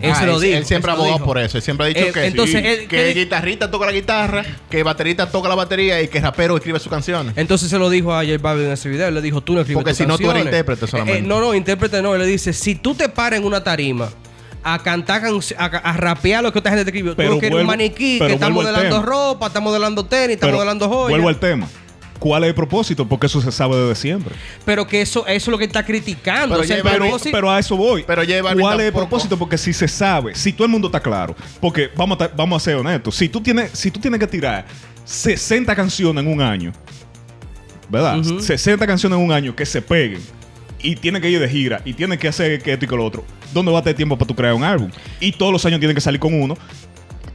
Él 0.01 0.11
Ah, 0.11 0.19
se 0.19 0.25
lo 0.25 0.35
él, 0.35 0.41
dijo. 0.41 0.57
él 0.57 0.65
siempre 0.65 0.91
abogó 0.91 1.17
por 1.23 1.37
eso. 1.37 1.57
Él 1.57 1.63
siempre 1.63 1.85
ha 1.85 1.89
dicho 1.89 2.01
Eh, 2.05 2.11
que, 2.11 2.25
entonces, 2.25 2.61
sí, 2.61 2.67
él- 2.67 2.79
que 2.81 2.87
¿qué- 2.87 3.09
el 3.11 3.15
guitarrista 3.15 3.71
toca 3.71 3.85
la 3.85 3.91
guitarra, 3.93 4.43
que 4.69 4.79
el 4.79 4.83
baterista 4.83 5.29
toca 5.31 5.47
la 5.47 5.55
batería 5.55 6.01
y 6.01 6.07
que 6.09 6.17
el 6.17 6.23
rapero 6.25 6.57
escribe 6.57 6.79
sus 6.79 6.89
canciones. 6.89 7.33
Entonces 7.37 7.69
se 7.69 7.79
lo 7.79 7.89
dijo 7.89 8.13
a 8.13 8.23
J 8.25 8.37
Balvin 8.39 8.65
en 8.67 8.71
ese 8.73 8.89
video. 8.89 9.09
Le 9.09 9.21
dijo, 9.21 9.41
tú 9.41 9.53
no 9.53 9.61
escribes 9.61 9.77
Porque 9.81 9.91
tus 9.91 9.97
si 9.99 10.05
no, 10.05 10.17
tú 10.17 10.23
eres 10.23 10.43
canciones". 10.43 10.53
intérprete 10.53 10.87
solamente. 10.87 11.19
Eh, 11.19 11.23
eh, 11.23 11.25
no, 11.27 11.39
no, 11.39 11.53
intérprete 11.55 12.01
no. 12.01 12.13
Él 12.13 12.19
le 12.21 12.27
dice, 12.27 12.51
si 12.51 12.75
tú 12.75 12.93
te 12.95 13.07
paras 13.09 13.39
en 13.39 13.45
una 13.45 13.63
tarima 13.85 14.09
a 14.67 14.79
cantar, 14.79 15.21
a, 15.57 15.65
a 15.65 15.93
rapear 15.93 16.41
lo 16.43 16.51
que 16.51 16.57
otra 16.57 16.71
gente 16.71 16.85
te 16.85 16.89
escribió, 16.89 17.15
Pero 17.15 17.29
tú 17.29 17.35
no 17.35 17.39
quieres 17.39 17.59
un 17.59 17.67
maniquí 17.67 18.17
que 18.17 18.33
está 18.33 18.49
modelando 18.49 19.01
ropa, 19.03 19.47
está 19.47 19.59
modelando 19.59 20.03
tenis, 20.05 20.35
está 20.35 20.47
Pero 20.47 20.57
modelando 20.57 20.89
joyas. 20.89 21.09
vuelvo 21.11 21.29
al 21.29 21.39
tema. 21.39 21.67
¿Cuál 22.17 22.45
es 22.45 22.49
el 22.49 22.55
propósito? 22.55 23.07
Porque 23.07 23.27
eso 23.27 23.41
se 23.41 23.51
sabe 23.51 23.75
desde 23.75 23.93
siempre. 23.93 24.33
Pero 24.63 24.87
que 24.87 25.01
eso, 25.01 25.27
eso 25.27 25.35
es 25.35 25.47
lo 25.47 25.57
que 25.59 25.65
está 25.65 25.85
criticando. 25.85 26.55
Pero 26.55 26.63
O 26.63 27.19
sea, 27.19 27.53
a 27.55 27.59
eso 27.59 27.77
voy. 27.77 28.03
Pero 28.07 28.23
¿Cuál 28.59 28.79
es 28.79 28.87
el 28.87 28.93
propósito? 28.93 29.37
Porque 29.37 29.57
si 29.57 29.71
se 29.71 29.87
sabe, 29.87 30.33
si 30.33 30.51
todo 30.51 30.65
el 30.65 30.71
mundo 30.71 30.87
está 30.87 30.99
claro, 30.99 31.35
porque 31.61 31.91
vamos 31.95 32.19
a, 32.19 32.27
vamos 32.29 32.59
a 32.61 32.65
ser 32.65 32.77
honestos, 32.77 33.15
si 33.15 33.29
tú 33.29 33.41
tienes, 33.41 33.69
si 33.73 33.91
tú 33.91 33.99
tienes 33.99 34.19
que 34.19 34.27
tirar 34.27 34.65
60 35.03 35.75
canciones 35.75 36.23
en 36.23 36.31
un 36.31 36.41
año, 36.41 36.71
¿verdad? 37.87 38.17
Ujú. 38.17 38.39
60 38.39 38.87
canciones 38.87 39.19
en 39.19 39.23
un 39.25 39.31
año 39.31 39.55
que 39.55 39.65
se 39.65 39.79
peguen 39.81 40.21
y 40.79 40.95
tienes 40.95 41.21
que 41.21 41.29
ir 41.29 41.39
de 41.39 41.49
gira 41.49 41.81
y 41.85 41.93
tienes 41.93 42.19
que 42.19 42.27
hacer 42.27 42.61
que 42.61 42.73
esto 42.73 42.85
y 42.85 42.87
que 42.87 42.95
lo 42.95 43.05
otro, 43.05 43.23
¿dónde 43.53 43.71
va 43.71 43.79
a 43.79 43.81
tener 43.81 43.95
tiempo 43.95 44.17
para 44.17 44.27
tu 44.27 44.35
crear 44.35 44.53
un 44.53 44.63
álbum? 44.63 44.89
Y 45.19 45.31
todos 45.31 45.51
los 45.51 45.65
años 45.65 45.79
tienes 45.79 45.95
que 45.95 46.01
salir 46.01 46.19
con 46.19 46.33
uno. 46.39 46.55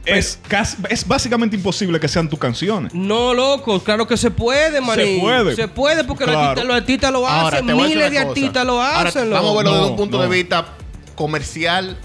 Es, 0.03 0.39
casi- 0.47 0.77
es 0.89 1.07
básicamente 1.07 1.55
imposible 1.55 1.99
que 1.99 2.07
sean 2.07 2.27
tus 2.27 2.39
canciones. 2.39 2.91
No, 2.93 3.35
loco, 3.35 3.79
claro 3.83 4.07
que 4.07 4.17
se 4.17 4.31
puede, 4.31 4.81
maní. 4.81 5.19
puede. 5.19 5.55
Se 5.55 5.67
puede 5.67 6.03
porque 6.03 6.25
los, 6.25 6.35
artistas, 6.35 6.65
los 6.65 6.75
artistas 6.75 7.11
lo 7.11 7.27
Ahora, 7.27 7.57
hacen. 7.57 7.75
Miles 7.77 8.09
de 8.11 8.17
cosa. 8.17 8.27
artistas 8.29 8.65
lo 8.65 8.81
Ahora, 8.81 9.09
hacen. 9.09 9.29
Vamos 9.29 9.51
a 9.51 9.57
verlo 9.57 9.71
desde 9.77 9.85
un 9.91 9.95
punto 9.97 10.17
no. 10.17 10.23
de 10.23 10.29
vista 10.29 10.65
comercial 11.13 11.97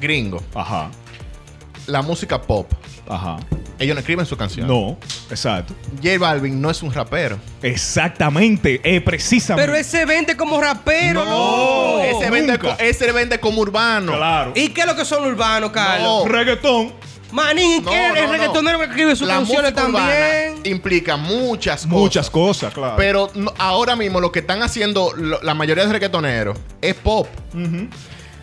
gringo. 0.00 0.42
Ajá, 0.56 0.90
La 1.86 2.02
música 2.02 2.42
pop. 2.42 2.72
ajá. 3.08 3.36
Ellos 3.78 3.94
no 3.94 4.00
escriben 4.00 4.24
sus 4.26 4.38
canciones. 4.38 4.68
No, 4.70 4.96
exacto. 5.30 5.74
J 6.02 6.18
Balvin 6.18 6.60
no 6.60 6.70
es 6.70 6.82
un 6.82 6.92
rapero. 6.92 7.38
Exactamente, 7.62 8.80
eh, 8.84 9.00
precisamente. 9.00 9.66
Pero 9.70 9.78
ese 9.78 10.04
vende 10.04 10.36
como 10.36 10.60
rapero, 10.60 11.24
No, 11.24 12.00
ese, 12.00 12.30
vende, 12.30 12.52
nunca. 12.58 12.74
ese 12.78 13.10
vende 13.12 13.38
como 13.40 13.60
urbano. 13.62 14.12
Claro. 14.12 14.52
¿Y 14.54 14.68
qué 14.68 14.82
es 14.82 14.86
lo 14.86 14.94
que 14.96 15.04
son 15.04 15.24
urbanos, 15.24 15.70
Carlos? 15.72 16.24
No. 16.26 16.30
Reggaetón. 16.32 16.92
Manín, 17.32 17.82
No, 17.82 17.90
¿qué? 17.90 18.08
no, 18.10 18.14
el 18.16 18.26
no. 18.26 18.32
reggaetonero 18.32 18.78
que 18.78 18.84
escribe 18.84 19.16
sus 19.16 19.26
La 19.26 19.34
canciones 19.34 19.72
música 19.72 19.88
urbana 19.88 20.06
también. 20.12 20.60
implica 20.72 21.16
muchas 21.16 21.80
cosas. 21.82 21.86
Muchas 21.98 22.30
cosas, 22.30 22.72
claro. 22.74 22.94
Pero 22.96 23.30
no- 23.34 23.52
ahora 23.58 23.96
mismo 23.96 24.20
lo 24.20 24.30
que 24.30 24.38
están 24.38 24.62
haciendo 24.62 25.12
lo- 25.16 25.42
la 25.42 25.52
mayoría 25.54 25.84
de 25.84 25.92
reggaetoneros 25.92 26.56
es 26.80 26.94
pop. 26.94 27.26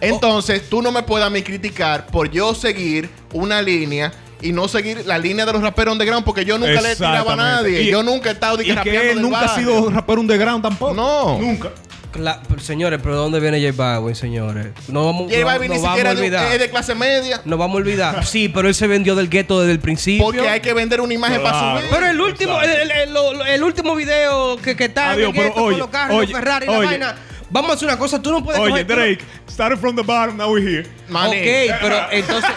Entonces, 0.01 0.67
tú 0.69 0.81
no 0.81 0.91
me 0.91 1.03
puedes 1.03 1.25
a 1.25 1.29
mí 1.29 1.41
criticar 1.41 2.07
por 2.07 2.29
yo 2.31 2.55
seguir 2.55 3.09
una 3.33 3.61
línea 3.61 4.11
y 4.41 4.51
no 4.51 4.67
seguir 4.67 5.05
la 5.05 5.17
línea 5.17 5.45
de 5.45 5.53
los 5.53 5.61
raperos 5.61 5.91
underground 5.93 6.25
porque 6.25 6.45
yo 6.45 6.57
nunca 6.57 6.81
le 6.81 6.91
he 6.91 6.95
tirado 6.95 7.29
a 7.29 7.35
nadie. 7.35 7.83
Y- 7.83 7.91
yo 7.91 8.03
nunca 8.03 8.29
he 8.29 8.33
estado 8.33 8.57
de 8.57 8.63
Y 8.63 8.67
que 8.67 8.75
rapeando 8.75 9.01
él 9.01 9.07
del 9.09 9.21
nunca 9.21 9.39
ha 9.41 9.47
barrio. 9.47 9.67
sido 9.79 9.89
rapero 9.89 10.21
underground 10.21 10.63
tampoco. 10.63 10.93
No. 10.93 11.37
Nunca. 11.39 11.69
Cla- 12.13 12.41
pero, 12.45 12.59
señores, 12.59 12.99
pero 13.01 13.15
¿de 13.15 13.21
dónde 13.21 13.39
viene 13.39 13.61
J 13.65 13.71
Balvin, 13.73 14.15
señores? 14.15 14.67
No 14.89 15.05
vamos, 15.05 15.27
J 15.31 15.39
no- 15.39 15.45
Balvin 15.45 15.69
no 15.69 15.75
ni 15.75 15.81
vamos 15.81 15.95
siquiera 15.95 16.09
a 16.09 16.13
es 16.13 16.19
de- 16.19 16.25
olvidar. 16.25 16.51
es 16.51 16.59
de 16.59 16.69
clase 16.69 16.93
media. 16.93 17.41
Nos 17.45 17.57
vamos 17.57 17.75
a 17.75 17.77
olvidar. 17.77 18.25
Sí, 18.25 18.49
pero 18.49 18.67
él 18.67 18.75
se 18.75 18.85
vendió 18.87 19.15
del 19.15 19.29
gueto 19.29 19.61
desde 19.61 19.71
el 19.71 19.79
principio. 19.79 20.25
Porque 20.25 20.41
hay 20.49 20.59
que 20.59 20.73
vender 20.73 20.99
una 20.99 21.13
imagen 21.13 21.41
para 21.41 21.57
Claro. 21.57 21.77
subir. 21.79 21.89
Pero 21.89 22.07
el 22.07 22.19
último, 22.19 22.61
el, 22.61 22.69
el- 22.69 22.91
el- 22.91 23.13
lo- 23.13 23.45
el 23.45 23.63
último 23.63 23.95
video 23.95 24.57
que, 24.57 24.75
que 24.75 24.85
está 24.85 25.11
Adiós, 25.11 25.29
en 25.29 25.35
el 25.37 25.41
gueto 25.43 25.53
con 25.55 25.63
oye, 25.63 25.77
los 25.77 25.87
carros, 25.87 26.17
oye, 26.17 26.33
Ferrari, 26.33 26.65
la 26.65 26.71
oye. 26.79 26.85
vaina. 26.85 27.15
Vamos 27.49 27.71
a 27.71 27.73
hacer 27.75 27.87
una 27.89 27.97
cosa, 27.97 28.21
tú 28.21 28.31
no 28.31 28.43
puedes 28.43 28.61
Oye, 28.61 28.71
coger- 28.73 28.87
tú 28.87 28.93
no- 28.93 28.99
Drake, 29.01 29.23
started 29.49 29.77
from 29.77 29.95
the 29.95 30.01
bottom, 30.03 30.35
now 30.37 30.51
we're 30.53 30.65
here. 30.65 30.81
Ok, 31.13 31.77
pero 31.81 31.95
entonces. 32.11 32.49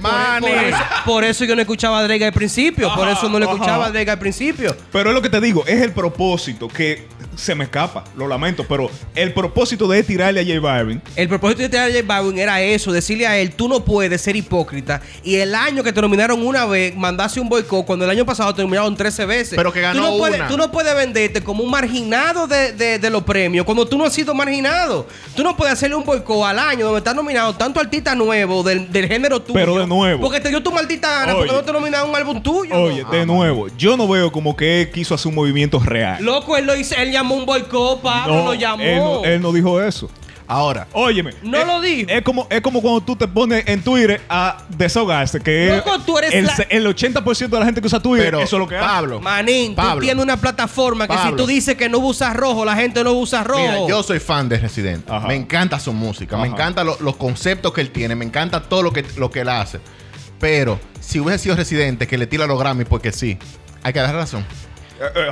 Maní. 0.00 0.46
Por 0.46 0.56
eso, 0.56 0.78
por 1.04 1.24
eso 1.24 1.44
yo 1.44 1.54
no 1.54 1.62
escuchaba 1.62 1.98
a 1.98 2.02
Drake 2.02 2.24
al 2.24 2.32
principio. 2.32 2.94
por 2.94 3.08
eso 3.08 3.28
no 3.28 3.38
le 3.38 3.46
escuchaba 3.46 3.86
a 3.86 3.90
Drake 3.90 4.10
al 4.10 4.18
principio. 4.18 4.76
Pero 4.92 5.10
es 5.10 5.14
lo 5.14 5.22
que 5.22 5.30
te 5.30 5.40
digo, 5.40 5.64
es 5.66 5.80
el 5.80 5.92
propósito 5.92 6.68
que 6.68 7.06
se 7.36 7.54
me 7.54 7.64
escapa, 7.64 8.02
lo 8.16 8.26
lamento, 8.26 8.64
pero 8.68 8.90
el 9.14 9.32
propósito 9.32 9.86
de 9.86 10.02
tirarle 10.02 10.40
a 10.40 10.44
J 10.44 10.58
Balvin 10.58 11.00
El 11.14 11.28
propósito 11.28 11.62
de 11.62 11.68
tener 11.68 11.90
a 11.90 11.92
J 11.92 12.02
Balvin 12.06 12.38
era 12.38 12.60
eso, 12.60 12.90
decirle 12.92 13.26
a 13.26 13.38
él, 13.38 13.52
tú 13.52 13.68
no 13.68 13.84
puedes 13.84 14.20
ser 14.22 14.34
hipócrita. 14.36 15.00
Y 15.22 15.36
el 15.36 15.54
año 15.54 15.82
que 15.84 15.92
te 15.92 16.00
nominaron 16.00 16.44
una 16.44 16.64
vez, 16.66 16.96
mandaste 16.96 17.38
un 17.38 17.48
boicot, 17.48 17.84
cuando 17.86 18.04
el 18.06 18.10
año 18.10 18.24
pasado 18.26 18.54
te 18.54 18.62
nominaron 18.62 18.96
13 18.96 19.26
veces. 19.26 19.54
Pero 19.56 19.72
que 19.72 19.80
ganó 19.82 20.00
tú 20.00 20.10
no 20.12 20.18
puedes, 20.18 20.36
una. 20.40 20.48
Tú 20.48 20.56
no 20.56 20.72
puedes 20.72 20.94
venderte 20.96 21.42
como 21.42 21.62
un 21.62 21.70
marginado 21.70 22.46
de, 22.46 22.72
de- 22.72 22.98
de 22.98 23.10
los 23.10 23.22
premios, 23.24 23.64
cuando 23.66 23.86
tú 23.86 23.98
no 23.98 24.04
has 24.06 24.12
sido 24.12 24.34
marginado. 24.34 25.06
Tú 25.34 25.42
no 25.42 25.56
puedes 25.56 25.74
hacerle 25.74 25.96
un 25.96 26.04
boicot 26.04 26.44
al 26.46 26.58
año 26.58 26.86
donde 26.86 26.98
estás 26.98 27.14
nominado 27.14 27.54
tanto 27.54 27.78
artista 27.80 28.14
nuevo 28.14 28.62
del, 28.62 28.90
del 28.90 29.06
género 29.08 29.40
tuyo. 29.42 29.54
Pero 29.58 29.78
de 29.78 29.86
nuevo. 29.86 30.22
Porque 30.22 30.40
te 30.40 30.48
dio 30.48 30.62
tu 30.62 30.72
maldita 30.72 31.10
gana, 31.20 31.32
Oye. 31.34 31.40
porque 31.46 31.52
no 31.52 31.62
te 31.64 31.72
nominaron 31.72 32.08
un 32.10 32.16
álbum 32.16 32.42
tuyo. 32.42 32.74
Oye, 32.74 33.02
¿no? 33.02 33.10
de 33.10 33.26
nuevo, 33.26 33.68
yo 33.76 33.96
no 33.96 34.08
veo 34.08 34.32
como 34.32 34.56
que 34.56 34.80
él 34.82 34.90
quiso 34.90 35.14
hacer 35.14 35.28
un 35.28 35.34
movimiento 35.34 35.78
real. 35.80 36.24
Loco, 36.24 36.56
él 36.56 36.64
lo 36.64 36.74
hizo, 36.74 36.94
él 36.96 37.10
llamó 37.12 37.25
un 37.34 37.46
boicot, 37.46 38.00
Pablo 38.02 38.44
lo 38.44 38.54
llamó. 38.54 38.82
Él 38.82 38.98
no, 38.98 39.24
él 39.24 39.42
no 39.42 39.52
dijo 39.52 39.80
eso. 39.82 40.08
Ahora, 40.48 40.86
Óyeme. 40.92 41.32
No 41.42 41.58
es- 41.58 41.66
lo 41.66 41.80
dijo. 41.80 42.08
Es 42.08 42.22
como, 42.22 42.46
es 42.48 42.60
como 42.60 42.80
cuando 42.80 43.00
tú 43.00 43.16
te 43.16 43.26
pones 43.26 43.64
en 43.66 43.82
Twitter 43.82 44.20
a 44.28 44.58
desahogarse, 44.68 45.40
que 45.40 45.74
Loco, 45.84 45.98
tú 46.06 46.18
eres 46.18 46.32
el, 46.32 46.44
la- 46.46 46.54
el 46.70 46.86
80% 46.86 47.48
de 47.48 47.58
la 47.58 47.64
gente 47.64 47.80
que 47.80 47.88
usa 47.88 47.98
Twitter, 47.98 48.26
pero 48.28 48.40
eso 48.40 48.54
es 48.54 48.60
lo 48.60 48.68
que 48.68 48.76
hace. 48.76 48.86
Pablo, 48.86 49.20
Manín, 49.20 49.70
tú 49.74 49.82
Pablo. 49.82 50.02
tienes 50.02 50.22
una 50.22 50.36
plataforma 50.36 51.08
que 51.08 51.18
si 51.18 51.32
tú 51.32 51.48
dices 51.48 51.74
que 51.74 51.88
no 51.88 51.98
usas 51.98 52.36
rojo, 52.36 52.64
la 52.64 52.76
gente 52.76 53.02
no 53.02 53.14
usa 53.14 53.42
rojo. 53.42 53.60
Mira, 53.60 53.88
yo 53.88 54.04
soy 54.04 54.20
fan 54.20 54.48
de 54.48 54.58
Residente. 54.58 55.12
Ajá. 55.12 55.26
Me 55.26 55.34
encanta 55.34 55.80
su 55.80 55.92
música, 55.92 56.36
me 56.36 56.46
encantan 56.46 56.86
lo- 56.86 56.96
los 57.00 57.16
conceptos 57.16 57.72
que 57.72 57.80
él 57.80 57.90
tiene, 57.90 58.14
me 58.14 58.24
encanta 58.24 58.62
todo 58.62 58.84
lo 58.84 58.92
que, 58.92 59.04
lo 59.16 59.32
que 59.32 59.40
él 59.40 59.48
hace. 59.48 59.80
Pero 60.38 60.78
si 61.00 61.18
hubiese 61.18 61.40
sido 61.42 61.56
Residente 61.56 62.06
que 62.06 62.18
le 62.18 62.28
tira 62.28 62.46
los 62.46 62.56
Grammy 62.60 62.84
porque 62.84 63.10
sí, 63.10 63.36
hay 63.82 63.92
que 63.92 63.98
dar 63.98 64.14
razón. 64.14 64.46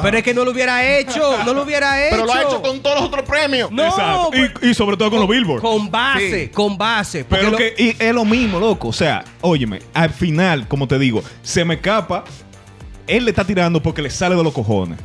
Pero 0.03 0.19
es 0.19 0.23
que 0.23 0.35
no 0.35 0.45
lo 0.45 0.51
hubiera 0.51 0.85
hecho, 0.99 1.43
no 1.45 1.55
lo 1.55 1.63
hubiera 1.63 2.07
hecho. 2.07 2.17
Pero 2.17 2.27
lo 2.27 2.35
ha 2.35 2.43
hecho 2.43 2.63
con 2.63 2.81
todos 2.81 2.97
los 2.97 3.05
otros 3.07 3.25
premios. 3.25 3.71
No, 3.71 3.85
Exacto. 3.87 4.31
pues- 4.31 4.53
Y, 4.63 4.69
y 4.71 4.75
sobre 4.75 4.97
todo 4.97 5.11
con 5.11 5.21
los 5.21 5.29
Billboard. 5.29 5.61
Con 5.63 5.91
base, 5.91 6.45
Sí. 6.45 6.49
con 6.51 6.77
base. 6.77 7.25
Pero 7.25 7.51
lo- 7.51 7.57
que 7.57 7.75
y 7.77 7.97
es 7.99 8.13
lo 8.15 8.25
mismo, 8.25 8.61
loco. 8.61 8.89
O 8.89 8.93
sea, 8.93 9.25
óyeme, 9.41 9.81
al 9.95 10.11
final, 10.11 10.69
como 10.69 10.87
te 10.89 10.99
digo, 10.99 11.23
se 11.43 11.65
me 11.65 11.75
escapa. 11.75 12.25
Él 13.07 13.25
le 13.25 13.31
está 13.31 13.45
tirando 13.45 13.83
porque 13.83 14.01
le 14.03 14.11
sale 14.11 14.35
de 14.35 14.43
los 14.43 14.53
cojones. 14.53 14.99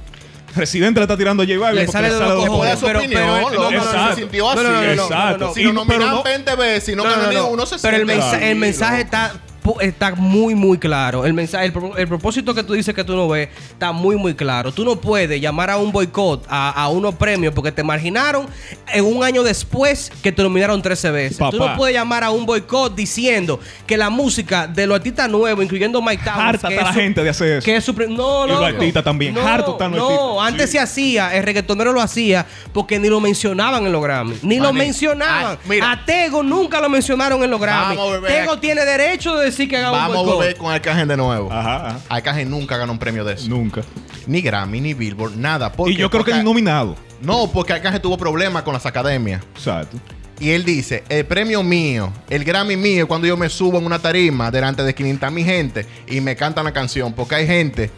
Residente 0.56 1.00
le 1.00 1.04
está 1.04 1.16
tirando 1.16 1.44
a 1.44 1.46
J 1.46 1.60
Balvin 1.60 1.80
Le 1.82 1.86
porque 1.86 1.92
sale 1.92 2.08
le 2.08 2.14
de 2.16 2.20
sale 2.20 2.34
los 2.34 2.44
de 2.44 2.50
los 2.50 2.58
Puede 2.58 2.72
cojones, 2.74 3.08
pero- 3.08 3.14
pero- 3.14 3.38
loco, 3.40 3.72
no, 3.72 3.72
no, 3.72 4.10
se 4.10 4.16
sintió 4.22 4.50
así. 4.50 4.64
no, 4.64 4.72
no, 4.72 4.84
Exacto. 4.84 5.54
Si 5.54 5.64
no- 5.64 5.86
pero 5.86 6.00
nominan 6.00 6.16
no- 6.16 6.24
20 6.24 6.56
veces, 6.56 6.84
si 6.86 6.96
no 6.96 7.04
uno, 7.04 7.66
se 7.66 7.78
Pero 7.80 7.98
el, 7.98 8.06
siente 8.08 8.26
así, 8.26 8.44
el 8.46 8.56
mensaje 8.56 9.02
está, 9.02 9.34
está 9.80 10.16
muy, 10.16 10.56
muy 10.56 10.78
claro. 10.78 11.26
El 11.26 11.34
mensaje, 11.34 11.66
el, 11.66 11.72
pro- 11.74 11.98
el 11.98 12.08
propósito 12.08 12.54
que 12.54 12.64
tú 12.64 12.74
dices 12.74 12.94
que 12.96 13.04
tú 13.04 13.16
no 13.16 13.28
ves 13.28 13.50
está 13.72 13.92
muy, 13.92 14.16
muy 14.16 14.34
claro. 14.36 14.72
Tú 14.72 14.84
no 14.86 14.96
puedes 14.96 15.40
llamar 15.42 15.70
a 15.70 15.78
un 15.78 15.92
boicot, 15.92 16.46
a, 16.50 16.70
a 16.72 16.88
unos 16.90 17.16
premios, 17.16 17.54
porque 17.54 17.72
te 17.72 17.84
marginaron 17.84 18.48
en 18.94 19.06
un 19.06 19.24
año 19.24 19.44
después 19.44 20.12
que 20.24 20.32
te 20.32 20.42
nominaron 20.44 20.82
13 20.82 21.12
veces. 21.12 21.38
Tú 21.52 21.58
no 21.58 21.76
puedes 21.76 21.96
llamar 21.96 22.24
a 22.24 22.32
un 22.32 22.46
boicot 22.46 22.96
diciendo 22.96 23.60
que 23.86 23.98
la 23.98 24.10
música 24.10 24.68
de 24.68 24.88
los 24.88 24.96
artistas 24.98 25.30
nuevos, 25.30 25.64
incluyendo 25.64 26.02
Mike 26.02 26.24
Towers, 26.24 26.40
Harta 26.64 26.68
que 26.70 26.74
está 26.76 26.82
es 26.82 26.88
la 26.90 26.94
su- 26.94 27.00
gente 27.00 27.24
de 27.24 27.30
hacer 27.30 27.48
eso. 27.58 27.66
que 27.66 27.76
es 27.76 27.84
su 27.84 27.94
pri- 27.96 28.08
no, 28.14 28.46
Y 28.46 28.50
los 28.50 28.64
artistas 28.64 29.04
también. 29.04 29.34
No, 29.34 29.46
Harto 29.46 29.72
están 29.74 29.92
los 29.92 30.00
no, 30.00 30.42
artistas. 30.42 30.48
antes 30.48 30.66
Sí. 30.70 30.72
se 30.74 30.80
hacía, 30.80 31.36
el 31.36 31.44
reggaetonero 31.44 31.92
lo 31.94 32.02
hacía 32.02 32.46
porque 32.74 33.00
ni 33.00 33.10
lo 33.10 33.20
mencionaban 33.20 33.86
en 33.86 33.92
los 33.92 34.02
Grammy. 34.04 34.36
Ni 34.44 34.60
lo 34.60 34.72
mencionaban. 34.74 35.58
Ay, 35.64 35.70
mira. 35.70 35.92
a 35.92 36.06
Tego 36.06 36.44
nunca 36.44 36.80
lo 36.80 36.90
mencionaron 36.90 37.44
en 37.44 37.50
los 37.50 37.60
Grammy. 37.60 37.96
Vamos. 37.98 38.28
Tego 38.28 38.60
tiene 38.60 38.86
derecho 38.86 39.36
de 39.36 39.46
decir 39.46 39.59
que 39.68 39.78
haga 39.78 39.92
un 39.92 39.98
Vamos 39.98 40.18
a 40.18 40.22
volver 40.22 40.56
con 40.56 40.72
Arcángel 40.72 41.08
de 41.08 41.18
nuevo. 41.18 41.52
Ajá, 41.52 41.88
ajá. 41.88 42.00
Arcángel 42.10 42.50
nunca 42.50 42.78
ganó 42.78 42.92
un 42.94 43.00
premio 43.00 43.24
de 43.24 43.34
eso. 43.34 43.50
Nunca. 43.50 43.82
Ni 44.28 44.42
Grammy, 44.42 44.80
ni 44.82 44.94
Billboard, 44.94 45.36
nada. 45.36 45.72
¿Por 45.72 45.90
Y 45.90 45.96
qué? 45.96 46.02
yo 46.02 46.10
creo 46.10 46.24
que 46.24 46.34
ni 46.34 46.44
nominado. 46.44 46.96
No, 47.22 47.52
porque 47.52 47.74
Arcángel 47.74 48.02
tuvo 48.02 48.18
problemas 48.18 48.64
con 48.64 48.74
las 48.74 48.86
academias. 48.86 49.42
Exacto. 49.56 49.98
Y 50.40 50.52
él 50.52 50.64
dice, 50.64 51.04
el 51.10 51.26
premio 51.26 51.64
mío, 51.64 52.14
el 52.30 52.46
Grammy 52.46 52.78
mío, 52.78 53.08
cuando 53.10 53.28
yo 53.28 53.36
me 53.36 53.50
subo 53.50 53.78
en 53.78 53.86
una 53.86 54.00
tarima 54.00 54.50
delante 54.52 54.84
de 54.84 54.96
500 54.96 55.32
mil 55.34 55.44
gente 55.44 55.86
y 56.08 56.22
me 56.22 56.36
cantan 56.38 56.64
la 56.64 56.72
canción, 56.72 57.12
porque 57.12 57.36
hay 57.36 57.48
gente 57.48 57.92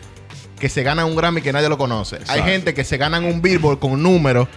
que 0.59 0.67
se 0.67 0.81
gana 0.81 1.05
un 1.05 1.15
Grammy 1.15 1.41
que 1.41 1.53
nadie 1.53 1.69
lo 1.69 1.77
conoce. 1.77 2.17
Hay 2.27 2.41
gente 2.41 2.73
que 2.73 2.83
se 2.83 2.97
ganan 2.97 3.25
un 3.25 3.41
Billboard 3.43 3.77
con 3.79 4.01
números 4.01 4.47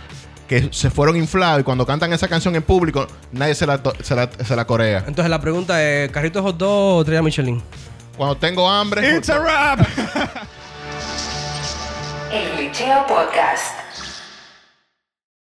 que 0.49 0.69
se 0.73 0.91
fueron 0.91 1.17
inflados 1.17 1.61
y 1.61 1.65
cuando 1.65 1.87
cantan 1.87 2.13
esa 2.13 2.29
canción 2.29 2.55
en 2.57 2.63
público, 2.63 3.07
nadie 3.33 3.55
se 3.55 3.67
la, 3.67 3.81
se 4.03 4.15
la, 4.15 4.31
se 4.45 4.57
la 4.57 4.67
corea. 4.67 5.05
Entonces 5.07 5.31
la 5.31 5.41
pregunta 5.41 5.83
es, 5.83 6.11
¿carrito 6.11 6.43
hot 6.43 6.57
dog 6.57 6.97
o 6.97 7.01
estrella 7.01 7.23
Michelin? 7.23 7.63
Cuando 8.17 8.37
tengo 8.37 8.69
hambre... 8.69 9.17
It's 9.17 9.29
a 9.29 9.39
rap. 9.39 9.81
El 12.33 12.71
Podcast. 13.07 13.84